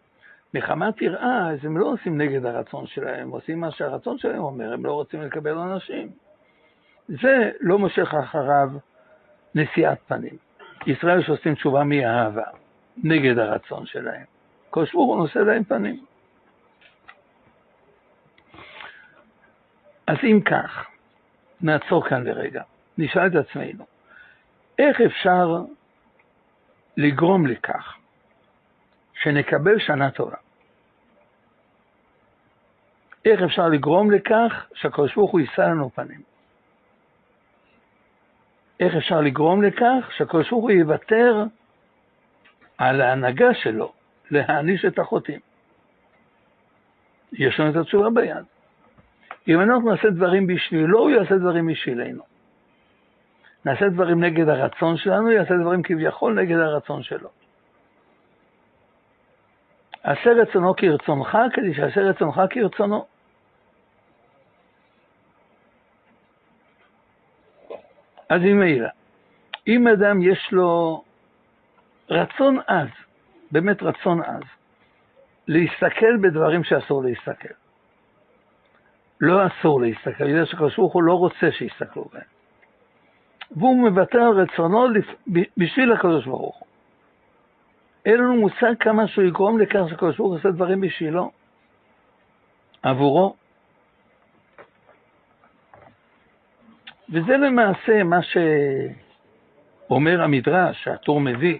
מחמת 0.55 1.03
יראה, 1.03 1.51
אז 1.51 1.65
הם 1.65 1.79
לא 1.79 1.87
עושים 1.87 2.21
נגד 2.21 2.47
הרצון 2.47 2.87
שלהם, 2.87 3.23
הם 3.23 3.31
עושים 3.31 3.61
מה 3.61 3.71
שהרצון 3.71 4.19
שלהם 4.19 4.43
אומר, 4.43 4.73
הם 4.73 4.85
לא 4.85 4.93
רוצים 4.93 5.23
לקבל 5.23 5.59
אנשים. 5.59 6.09
זה 7.09 7.51
לא 7.61 7.79
מושך 7.79 8.15
אחריו 8.15 8.69
נשיאת 9.55 9.99
פנים. 10.07 10.37
ישראל 10.87 11.23
שעושים 11.23 11.55
תשובה 11.55 11.85
מאהבה, 11.85 12.45
נגד 13.05 13.39
הרצון 13.39 13.87
שלהם. 13.87 14.32
כל 14.73 14.87
שבוע 14.87 15.05
הוא 15.07 15.17
נושא 15.17 15.39
להם 15.39 15.65
פנים. 15.65 16.05
אז 20.07 20.17
אם 20.23 20.41
כך, 20.41 20.87
נעצור 21.61 22.09
כאן 22.09 22.25
לרגע, 22.25 22.63
נשאל 22.99 23.27
את 23.27 23.33
עצמנו, 23.35 23.85
איך 24.79 25.01
אפשר 25.01 25.59
לגרום 26.97 27.47
לכך 27.47 27.97
שנקבל 29.23 29.79
שנה 29.79 30.11
טובה? 30.11 30.37
איך 33.25 33.43
אפשר 33.43 33.69
לגרום 33.69 34.11
לכך 34.11 34.67
שהקדוש 34.75 35.15
ברוך 35.15 35.31
הוא 35.31 35.41
יישא 35.41 35.61
לנו 35.61 35.91
פנים? 35.91 36.23
איך 38.81 38.95
אפשר 38.95 39.21
לגרום 39.21 39.63
לכך 39.63 40.11
שהקדוש 40.17 40.51
ברוך 40.51 40.63
הוא 40.63 40.71
יוותר 40.71 41.45
על 42.79 43.01
ההנהגה 43.01 43.55
שלו 43.55 43.93
להעניש 44.33 44.85
את 44.85 44.99
החוטאים? 44.99 45.41
יש 47.33 47.61
לנו 47.61 47.71
את 47.71 47.77
התשובה 47.77 48.11
ביד. 48.11 48.45
אם 49.49 49.61
אנחנו 49.61 49.91
נעשה 49.91 50.11
דברים 50.11 50.47
בשבילו, 50.47 50.99
הוא 50.99 51.11
יעשה 51.11 51.37
דברים 51.39 51.67
בשבילנו. 51.67 52.23
נעשה 53.65 53.89
דברים 53.89 54.25
נגד 54.25 54.49
הרצון 54.49 54.97
שלנו, 54.97 55.31
יעשה 55.31 55.55
דברים 55.63 55.83
כביכול 55.83 56.41
נגד 56.41 56.57
הרצון 56.57 57.03
שלו. 57.03 57.29
עשה 60.03 60.31
רצונו 60.31 60.77
כרצונך, 60.77 61.39
כדי 61.53 61.75
שיעשה 61.75 62.01
רצונך 62.01 62.41
כרצונו. 62.51 63.07
אז 68.29 68.41
ממילא, 68.41 68.89
אם 69.67 69.89
אדם 69.89 70.23
יש 70.23 70.49
לו 70.53 71.05
רצון 72.11 72.59
עז, 72.67 72.89
באמת 73.53 73.83
רצון 73.83 74.21
עז, 74.23 74.43
להסתכל 75.49 76.17
בדברים 76.23 76.65
שאסור 76.65 77.05
להסתכל, 77.05 77.55
לא 79.21 79.47
אסור 79.47 79.81
להסתכל, 79.81 80.25
בגלל 80.25 80.47
שקדוש 80.47 80.77
ברוך 80.77 80.93
הוא 80.93 81.03
לא 81.03 81.15
רוצה 81.15 81.53
שיסתכלו 81.53 82.05
בהם. 82.13 82.23
והוא 83.57 83.91
מוותר 83.91 84.19
על 84.19 84.41
רצונו 84.41 84.87
בשביל 85.57 85.93
הקדוש 85.93 86.27
ברוך 86.27 86.57
הוא. 86.57 86.67
אין 88.07 88.19
לנו 88.19 88.37
מושג 88.37 88.75
כמה 88.81 89.09
שהוא 89.09 89.25
יגרום 89.25 89.59
לכך 89.59 89.81
שקדוש 89.91 90.17
ברוך 90.17 90.31
הוא 90.31 90.39
עושה 90.39 90.51
דברים 90.51 90.81
בשבילו, 90.81 91.31
עבורו. 92.83 93.37
וזה 97.13 97.37
למעשה 97.37 98.03
מה 98.05 98.21
שאומר 99.89 100.23
המדרש, 100.23 100.85
שהטור 100.85 101.21
מביא, 101.21 101.59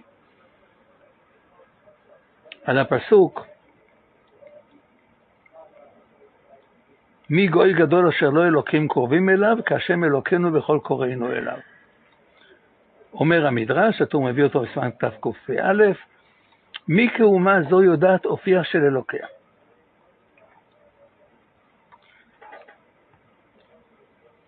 על 2.65 2.79
הפסוק 2.79 3.47
מי 7.31 7.47
גוי 7.47 7.73
גדול 7.73 8.09
אשר 8.09 8.31
לא 8.31 8.45
אלוקים 8.45 8.89
קרובים 8.89 9.31
אליו, 9.31 9.57
כהשם 9.67 10.05
אלוקינו 10.05 10.53
בכל 10.53 10.79
קוראינו 10.83 11.33
אליו. 11.33 11.59
אומר 13.13 13.47
המדרש, 13.47 14.03
הטור 14.03 14.23
מביא 14.23 14.45
אותו 14.45 14.61
בסימן 14.61 14.91
תקפ"א, 14.91 15.73
מי 16.89 17.09
כאומה 17.17 17.63
זו 17.71 17.83
יודעת 17.83 18.25
אופיה 18.25 18.65
של 18.65 18.79
אלוקיה. 18.79 19.27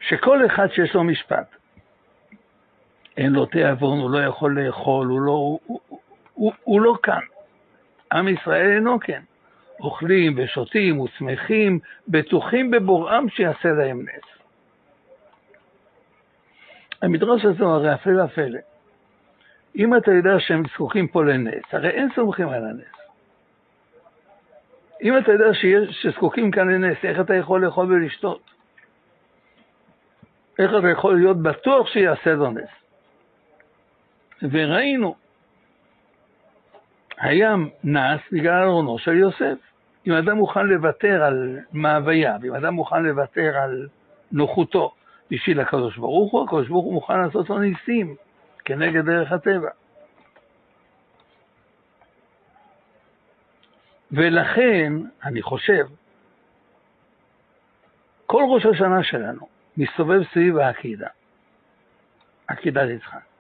שכל 0.01 0.47
אחד 0.47 0.67
שיש 0.71 0.95
לו 0.95 1.05
משפט, 1.05 1.57
אין 3.17 3.33
לו 3.33 3.47
תיאבון, 3.47 4.01
הוא 4.01 4.11
לא 4.11 4.19
יכול 4.19 4.61
לאכול, 4.61 5.07
הוא 5.07 5.21
לא, 5.21 5.33
הוא, 5.33 5.61
הוא, 5.67 5.81
הוא, 6.35 6.53
הוא 6.65 6.81
לא 6.81 6.95
כאן. 7.03 7.21
עם 8.15 8.29
ישראל 8.29 8.71
אינו 8.71 9.01
כן. 9.01 9.23
אוכלים 9.81 10.35
ושותים 10.37 11.01
ושמחים, 11.01 11.79
בטוחים 12.09 12.71
בבוראם 12.71 13.29
שיעשה 13.29 13.69
להם 13.69 14.03
נס. 14.03 14.35
המדרש 17.03 17.45
הזה 17.45 17.65
הרי 17.65 17.91
הפלא 17.91 18.23
ופלא. 18.23 18.59
אם 19.77 19.97
אתה 19.97 20.11
יודע 20.11 20.41
שהם 20.41 20.63
זקוקים 20.75 21.09
פה 21.09 21.25
לנס, 21.25 21.63
הרי 21.73 21.91
אין 21.91 22.09
סומכים 22.15 22.49
על 22.49 22.65
הנס. 22.65 22.95
אם 25.03 25.19
אתה 25.19 25.33
יודע 25.33 25.55
שיש, 25.55 26.03
שזקוקים 26.03 26.51
כאן 26.51 26.69
לנס, 26.69 26.97
איך 27.05 27.21
אתה 27.21 27.35
יכול 27.35 27.65
לאכול 27.65 27.93
ולשתות? 27.93 28.51
איך 30.59 30.71
אתה 30.79 30.89
יכול 30.89 31.17
להיות 31.17 31.43
בטוח 31.43 31.89
שיעשה 31.89 32.33
לו 32.33 32.51
נס? 32.51 32.71
וראינו 34.43 35.15
הים 37.19 37.71
נס 37.85 38.21
בגלל 38.33 38.63
ארונו 38.63 38.99
של 38.99 39.17
יוסף. 39.17 39.59
אם 40.07 40.13
אדם 40.13 40.37
מוכן 40.37 40.67
לוותר 40.67 41.25
על 41.25 41.59
מאוויה, 41.73 42.37
ואם 42.43 42.55
אדם 42.55 42.75
מוכן 42.75 43.03
לוותר 43.03 43.57
על 43.57 43.89
נוחותו 44.33 44.93
בשביל 45.31 45.61
הקדוש 45.61 45.97
ברוך 45.97 46.33
הוא, 46.33 46.45
הקדוש 46.45 46.69
ברוך 46.69 46.85
הוא 46.85 46.95
מוכן 46.95 47.21
לעשות 47.21 47.51
לו 47.51 47.59
ניסים 47.59 48.17
כנגד 48.65 49.05
דרך 49.05 49.33
הטבע. 49.33 49.71
ולכן, 54.13 54.93
אני 55.25 55.43
חושב, 55.43 55.87
כל 58.27 58.43
ראש 58.49 58.67
השנה 58.67 59.03
שלנו 59.03 59.49
מסתובב 59.77 60.21
סביב 60.33 60.59
העקידה, 60.59 61.09
עקידת 62.49 62.89
יצחק. 62.91 63.34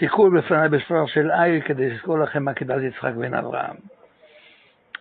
תיקחו 0.00 0.30
בפניי 0.30 0.68
בספר 0.68 1.06
של 1.06 1.30
איל 1.30 1.60
כדי 1.60 1.90
לזכור 1.90 2.18
לכם 2.18 2.48
עקידת 2.48 2.82
יצחק 2.82 3.12
בן 3.12 3.34
אברהם. 3.34 3.76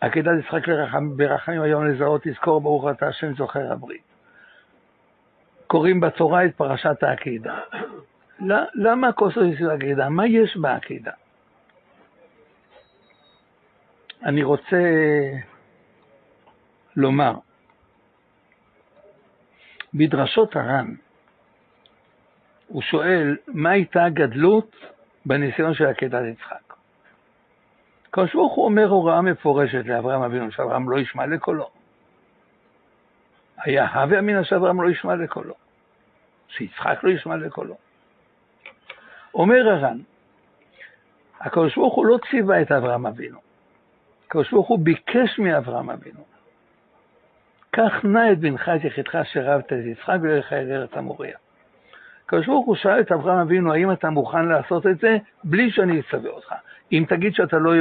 עקידת 0.02 0.32
יצחק 0.40 0.68
ברחמים 1.16 1.62
היום 1.62 1.88
לזהות 1.88 2.22
תזכור 2.24 2.62
ברוך 2.62 2.86
אתה 2.92 3.08
השם 3.08 3.34
זוכר 3.34 3.72
הברית. 3.72 4.04
קוראים 5.68 6.00
בתורה 6.00 6.46
את 6.46 6.56
פרשת 6.56 7.04
העקידה. 7.04 7.60
למה 8.76 9.12
כוסו 9.12 9.42
של 9.58 9.70
העקידה? 9.70 10.10
מה 10.10 10.28
יש 10.28 10.58
בעקידה? 10.58 11.12
אני 14.24 14.44
רוצה 14.44 14.82
לומר, 16.96 17.34
בדרשות 19.94 20.56
הר"ן, 20.56 20.94
הוא 22.70 22.82
שואל, 22.82 23.38
מה 23.48 23.70
הייתה 23.70 24.06
הגדלות 24.06 24.76
בניסיון 25.26 25.74
של 25.74 25.86
עקדת 25.86 26.22
יצחק? 26.32 26.74
הקדוש 28.08 28.34
ברוך 28.34 28.54
הוא 28.54 28.66
אומר 28.66 28.88
הוראה 28.88 29.22
מפורשת 29.22 29.86
לאברהם 29.86 30.22
אבינו, 30.22 30.52
שאברהם 30.52 30.90
לא 30.90 31.00
ישמע 31.00 31.26
לקולו. 31.26 31.70
היה 33.58 33.88
הווה 33.88 34.20
אמינא 34.20 34.44
שאברהם 34.44 34.82
לא 34.82 34.90
ישמע 34.90 35.16
לקולו, 35.16 35.54
שיצחק 36.48 37.04
לא 37.04 37.10
ישמע 37.10 37.36
לקולו. 37.36 37.78
אומר 39.34 39.70
הר"ן, 39.70 39.98
הקדוש 41.40 41.76
ברוך 41.76 41.94
הוא 41.94 42.06
לא 42.06 42.20
ציווה 42.32 42.62
את 42.62 42.72
אברהם 42.72 43.06
אבינו, 43.06 43.40
הקדוש 44.28 44.52
ברוך 44.52 44.68
הוא 44.68 44.80
ביקש 44.80 45.40
מאברהם 45.40 45.90
אבינו, 45.90 46.26
קח 47.72 48.04
נא 48.04 48.32
את 48.32 48.40
בנך 48.40 48.70
את 48.70 48.84
יחידך 48.84 49.16
אשר 49.16 49.42
רבת 49.42 49.74
את 49.74 49.86
יצחק 49.86 50.18
ולך 50.22 50.54
אל 50.54 50.72
ארץ 50.72 50.90
המוריה. 50.94 51.38
הקדוש 52.30 52.48
ברוך 52.48 52.66
הוא 52.66 52.76
שאל 52.76 53.00
את 53.00 53.12
אברהם 53.12 53.40
אבינו, 53.40 53.74
האם 53.74 53.92
אתה 53.92 54.10
מוכן 54.10 54.46
לעשות 54.46 54.88
את 54.88 55.00
זה 55.00 55.18
בלי 55.44 55.72
שאני 55.72 56.00
אצווה 56.00 56.30
אותך? 56.30 56.54
אם 56.92 57.06
תגיד 57.10 57.34
שאתה 57.36 57.58
לא, 57.58 57.72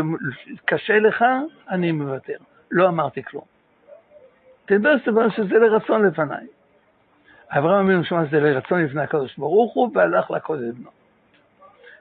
קשה 0.64 0.98
לך, 0.98 1.24
אני 1.70 1.92
מוותר. 1.92 2.36
לא 2.70 2.88
אמרתי 2.88 3.22
כלום. 3.22 3.44
תדע 4.66 4.90
שזה 5.36 5.58
לרצון 5.58 6.06
לפניי. 6.06 6.46
אברהם 7.50 7.86
אבינו 7.86 8.04
שמע 8.04 8.26
שזה 8.26 8.40
לרצון 8.40 8.84
לפני 8.84 9.02
הקדוש 9.02 9.36
ברוך 9.38 9.74
הוא, 9.74 9.90
והלך 9.94 10.30
לעקוד 10.30 10.62
את 10.62 10.74
בנו. 10.74 10.90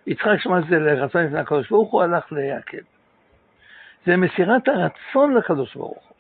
יצחק 0.07 0.37
שמע 0.39 0.61
שזה 0.65 0.79
לרצון 0.79 1.23
לפני 1.25 1.39
הקדוש 1.39 1.69
ברוך 1.69 1.91
הוא, 1.91 2.03
הלך 2.03 2.31
ליעקב. 2.31 2.77
זה 4.05 4.17
מסירת 4.17 4.67
הרצון 4.67 5.33
לקדוש 5.33 5.75
ברוך 5.75 6.03
הוא. 6.07 6.17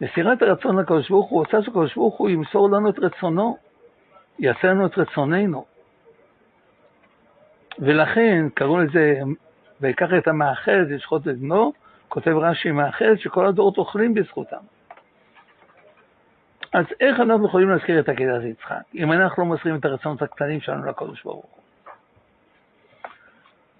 מסירת 0.00 0.42
הרצון 0.42 0.78
לקדוש 0.78 1.10
ברוך 1.10 1.30
הוא 1.30 1.38
רוצה 1.38 1.62
שקדוש 1.62 1.94
ברוך 1.94 2.16
הוא 2.16 2.30
ימסור 2.30 2.70
לנו 2.70 2.90
את 2.90 2.98
רצונו, 2.98 3.63
יעשה 4.38 4.68
לנו 4.68 4.86
את 4.86 4.98
רצוננו. 4.98 5.64
ולכן 7.78 8.46
קראו 8.54 8.78
לזה, 8.78 9.20
ויקח 9.80 10.08
את 10.18 10.28
המאחרת 10.28 10.86
לשחוט 10.90 11.28
את 11.28 11.38
בנו, 11.38 11.72
כותב 12.08 12.30
רש"י 12.30 12.70
מאחרת 12.70 13.20
שכל 13.20 13.46
הדורות 13.46 13.78
אוכלים 13.78 14.14
בזכותם. 14.14 14.56
אז 16.72 16.84
איך 17.00 17.20
אנחנו 17.20 17.46
יכולים 17.46 17.70
להזכיר 17.70 18.00
את 18.00 18.08
עקדת 18.08 18.42
יצחק, 18.44 18.82
אם 18.94 19.12
אנחנו 19.12 19.42
לא 19.42 19.48
מוסרים 19.48 19.76
את 19.76 19.84
הרצונות 19.84 20.22
הקטנים 20.22 20.60
שלנו 20.60 20.86
לקדוש 20.86 21.22
ברוך 21.24 21.46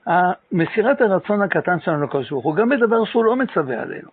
הוא? 0.06 0.14
מסירת 0.52 1.00
הרצון 1.00 1.42
הקטן 1.42 1.80
שלנו 1.80 2.04
לקדוש 2.04 2.30
ברוך 2.30 2.44
הוא, 2.44 2.56
גם 2.56 2.68
בדבר 2.68 3.04
שהוא 3.04 3.24
לא 3.24 3.36
מצווה 3.36 3.82
עלינו. 3.82 4.08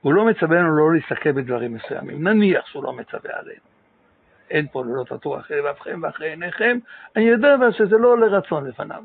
הוא 0.00 0.12
לא 0.14 0.24
מצווה 0.24 0.58
לנו 0.58 0.76
לא 0.76 0.94
להסתכל 0.94 1.32
בדברים 1.32 1.74
מסוימים, 1.74 2.28
נניח 2.28 2.66
שהוא 2.66 2.84
לא 2.84 2.92
מצווה 2.92 3.38
עלינו. 3.38 3.69
אין 4.50 4.66
פה 4.72 4.82
לא 4.86 5.04
תטו 5.04 5.38
אחרי 5.38 5.58
לבבכם 5.58 6.00
ואחרי 6.02 6.30
עיניכם, 6.30 6.78
אני 7.16 7.24
יודע 7.24 7.54
אבל 7.54 7.72
שזה 7.72 7.96
לא 7.98 8.08
עולה 8.08 8.26
רצון 8.26 8.66
לפניו. 8.66 9.02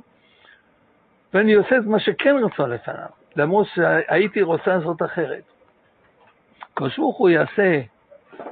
ואני 1.33 1.53
עושה 1.53 1.77
את 1.77 1.85
מה 1.85 1.99
שכן 1.99 2.35
רצון 2.43 2.69
לפניו, 2.69 3.07
למרות 3.35 3.67
שהייתי 3.75 4.41
רוצה 4.41 4.77
לעשות 4.77 5.01
אחרת. 5.01 5.43
הקדוש 6.73 6.97
ברוך 6.97 7.17
הוא 7.17 7.29
יעשה 7.29 7.81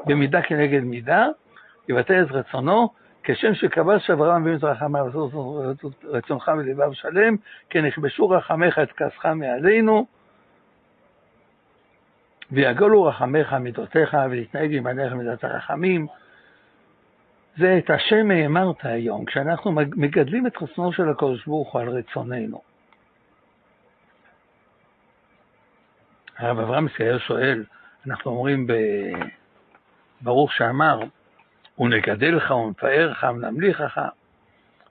במידה 0.05 0.41
כנגד 0.41 0.79
מידה, 0.83 1.27
יבטא 1.89 2.21
את 2.21 2.31
רצונו, 2.31 2.89
כשם 3.23 3.53
שכבש 3.53 4.09
אברהם 4.09 4.41
אבינו 4.41 4.57
את 4.57 4.63
רחמיו 4.63 5.05
רצונך 6.03 6.49
מלבב 6.49 6.93
שלם, 6.93 7.35
כן 7.69 7.85
יכבשו 7.85 8.29
רחמך 8.29 8.79
את 8.79 8.91
כעסך 8.91 9.25
מעלינו, 9.25 10.05
ויגולו 12.51 13.03
רחמך 13.03 13.53
מידותיך, 13.53 14.17
ולהתנהג 14.29 14.75
עם 14.75 14.87
עליך 14.87 15.13
מידת 15.13 15.43
הרחמים. 15.43 16.07
זה 17.57 17.77
את 17.77 17.89
השם 17.89 18.31
האמרת 18.31 18.85
היום, 18.85 19.25
כשאנחנו 19.25 19.71
מגדלים 19.71 20.47
את 20.47 20.57
חסנו 20.57 20.93
של 20.93 21.09
הקדוש 21.09 21.45
ברוך 21.45 21.73
הוא 21.73 21.81
על 21.81 21.89
רצוננו. 21.89 22.61
הרב 26.37 26.59
אברהם 26.59 26.87
סייר 26.97 27.19
שואל, 27.19 27.63
אנחנו 28.07 28.31
אומרים 28.31 28.67
ברוך 30.21 30.53
שאמר, 30.53 30.99
ונגדל 31.79 32.35
לך 32.35 32.51
ונפאר 32.51 33.11
לך 33.11 33.27
ונמליך 33.29 33.81
לך. 33.81 34.01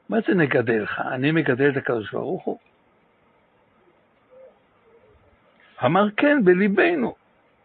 מה 0.08 0.18
זה 0.28 0.34
נגדל 0.34 0.82
לך? 0.82 1.00
אני 1.10 1.32
מגדל 1.32 1.70
את 1.70 1.76
הקדוש 1.76 2.12
ברוך 2.12 2.44
הוא? 2.44 2.58
אמר 5.84 6.10
כן, 6.16 6.44
בליבנו. 6.44 7.14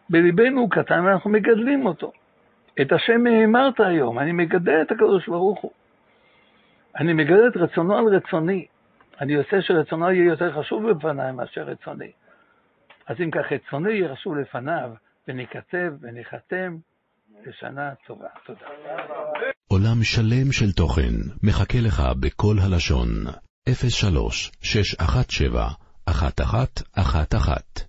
בליבנו 0.09 0.61
הוא 0.61 0.69
קטן 0.69 1.05
ואנחנו 1.05 1.29
מגדלים 1.29 1.85
אותו. 1.85 2.11
את 2.81 2.91
השם 2.91 3.27
האמרת 3.27 3.79
היום, 3.79 4.19
אני 4.19 4.31
מגדל 4.31 4.81
את 4.81 4.91
הקדוש 4.91 5.27
ברוך 5.27 5.61
הוא. 5.61 5.71
אני 6.99 7.13
מגדל 7.13 7.47
את 7.47 7.57
רצונו 7.57 7.97
על 7.97 8.05
רצוני. 8.15 8.65
אני 9.21 9.35
עושה 9.35 9.61
שרצונו 9.61 10.11
יהיה 10.11 10.25
יותר 10.25 10.61
חשוב 10.61 10.91
בפניי 10.91 11.31
מאשר 11.31 11.61
רצוני. 11.61 12.11
אז 13.07 13.15
אם 13.23 13.31
כך 13.31 13.51
רצוני 13.51 13.93
יהיה 13.93 14.15
חשוב 14.15 14.35
לפניו, 14.35 14.89
וניכתב 15.27 15.91
וניחתם 16.01 16.77
לשנה 17.45 17.93
טובה. 18.07 18.27
תודה. 18.45 18.65
עולם 19.67 20.03
שלם 20.03 20.51
של 20.51 20.71
תוכן 20.71 21.15
מחכה 21.43 21.77
לך 21.81 22.01
בכל 22.19 22.55
הלשון, 22.63 23.09
03 23.89 24.51
617 24.61 25.67
1111 26.07 27.86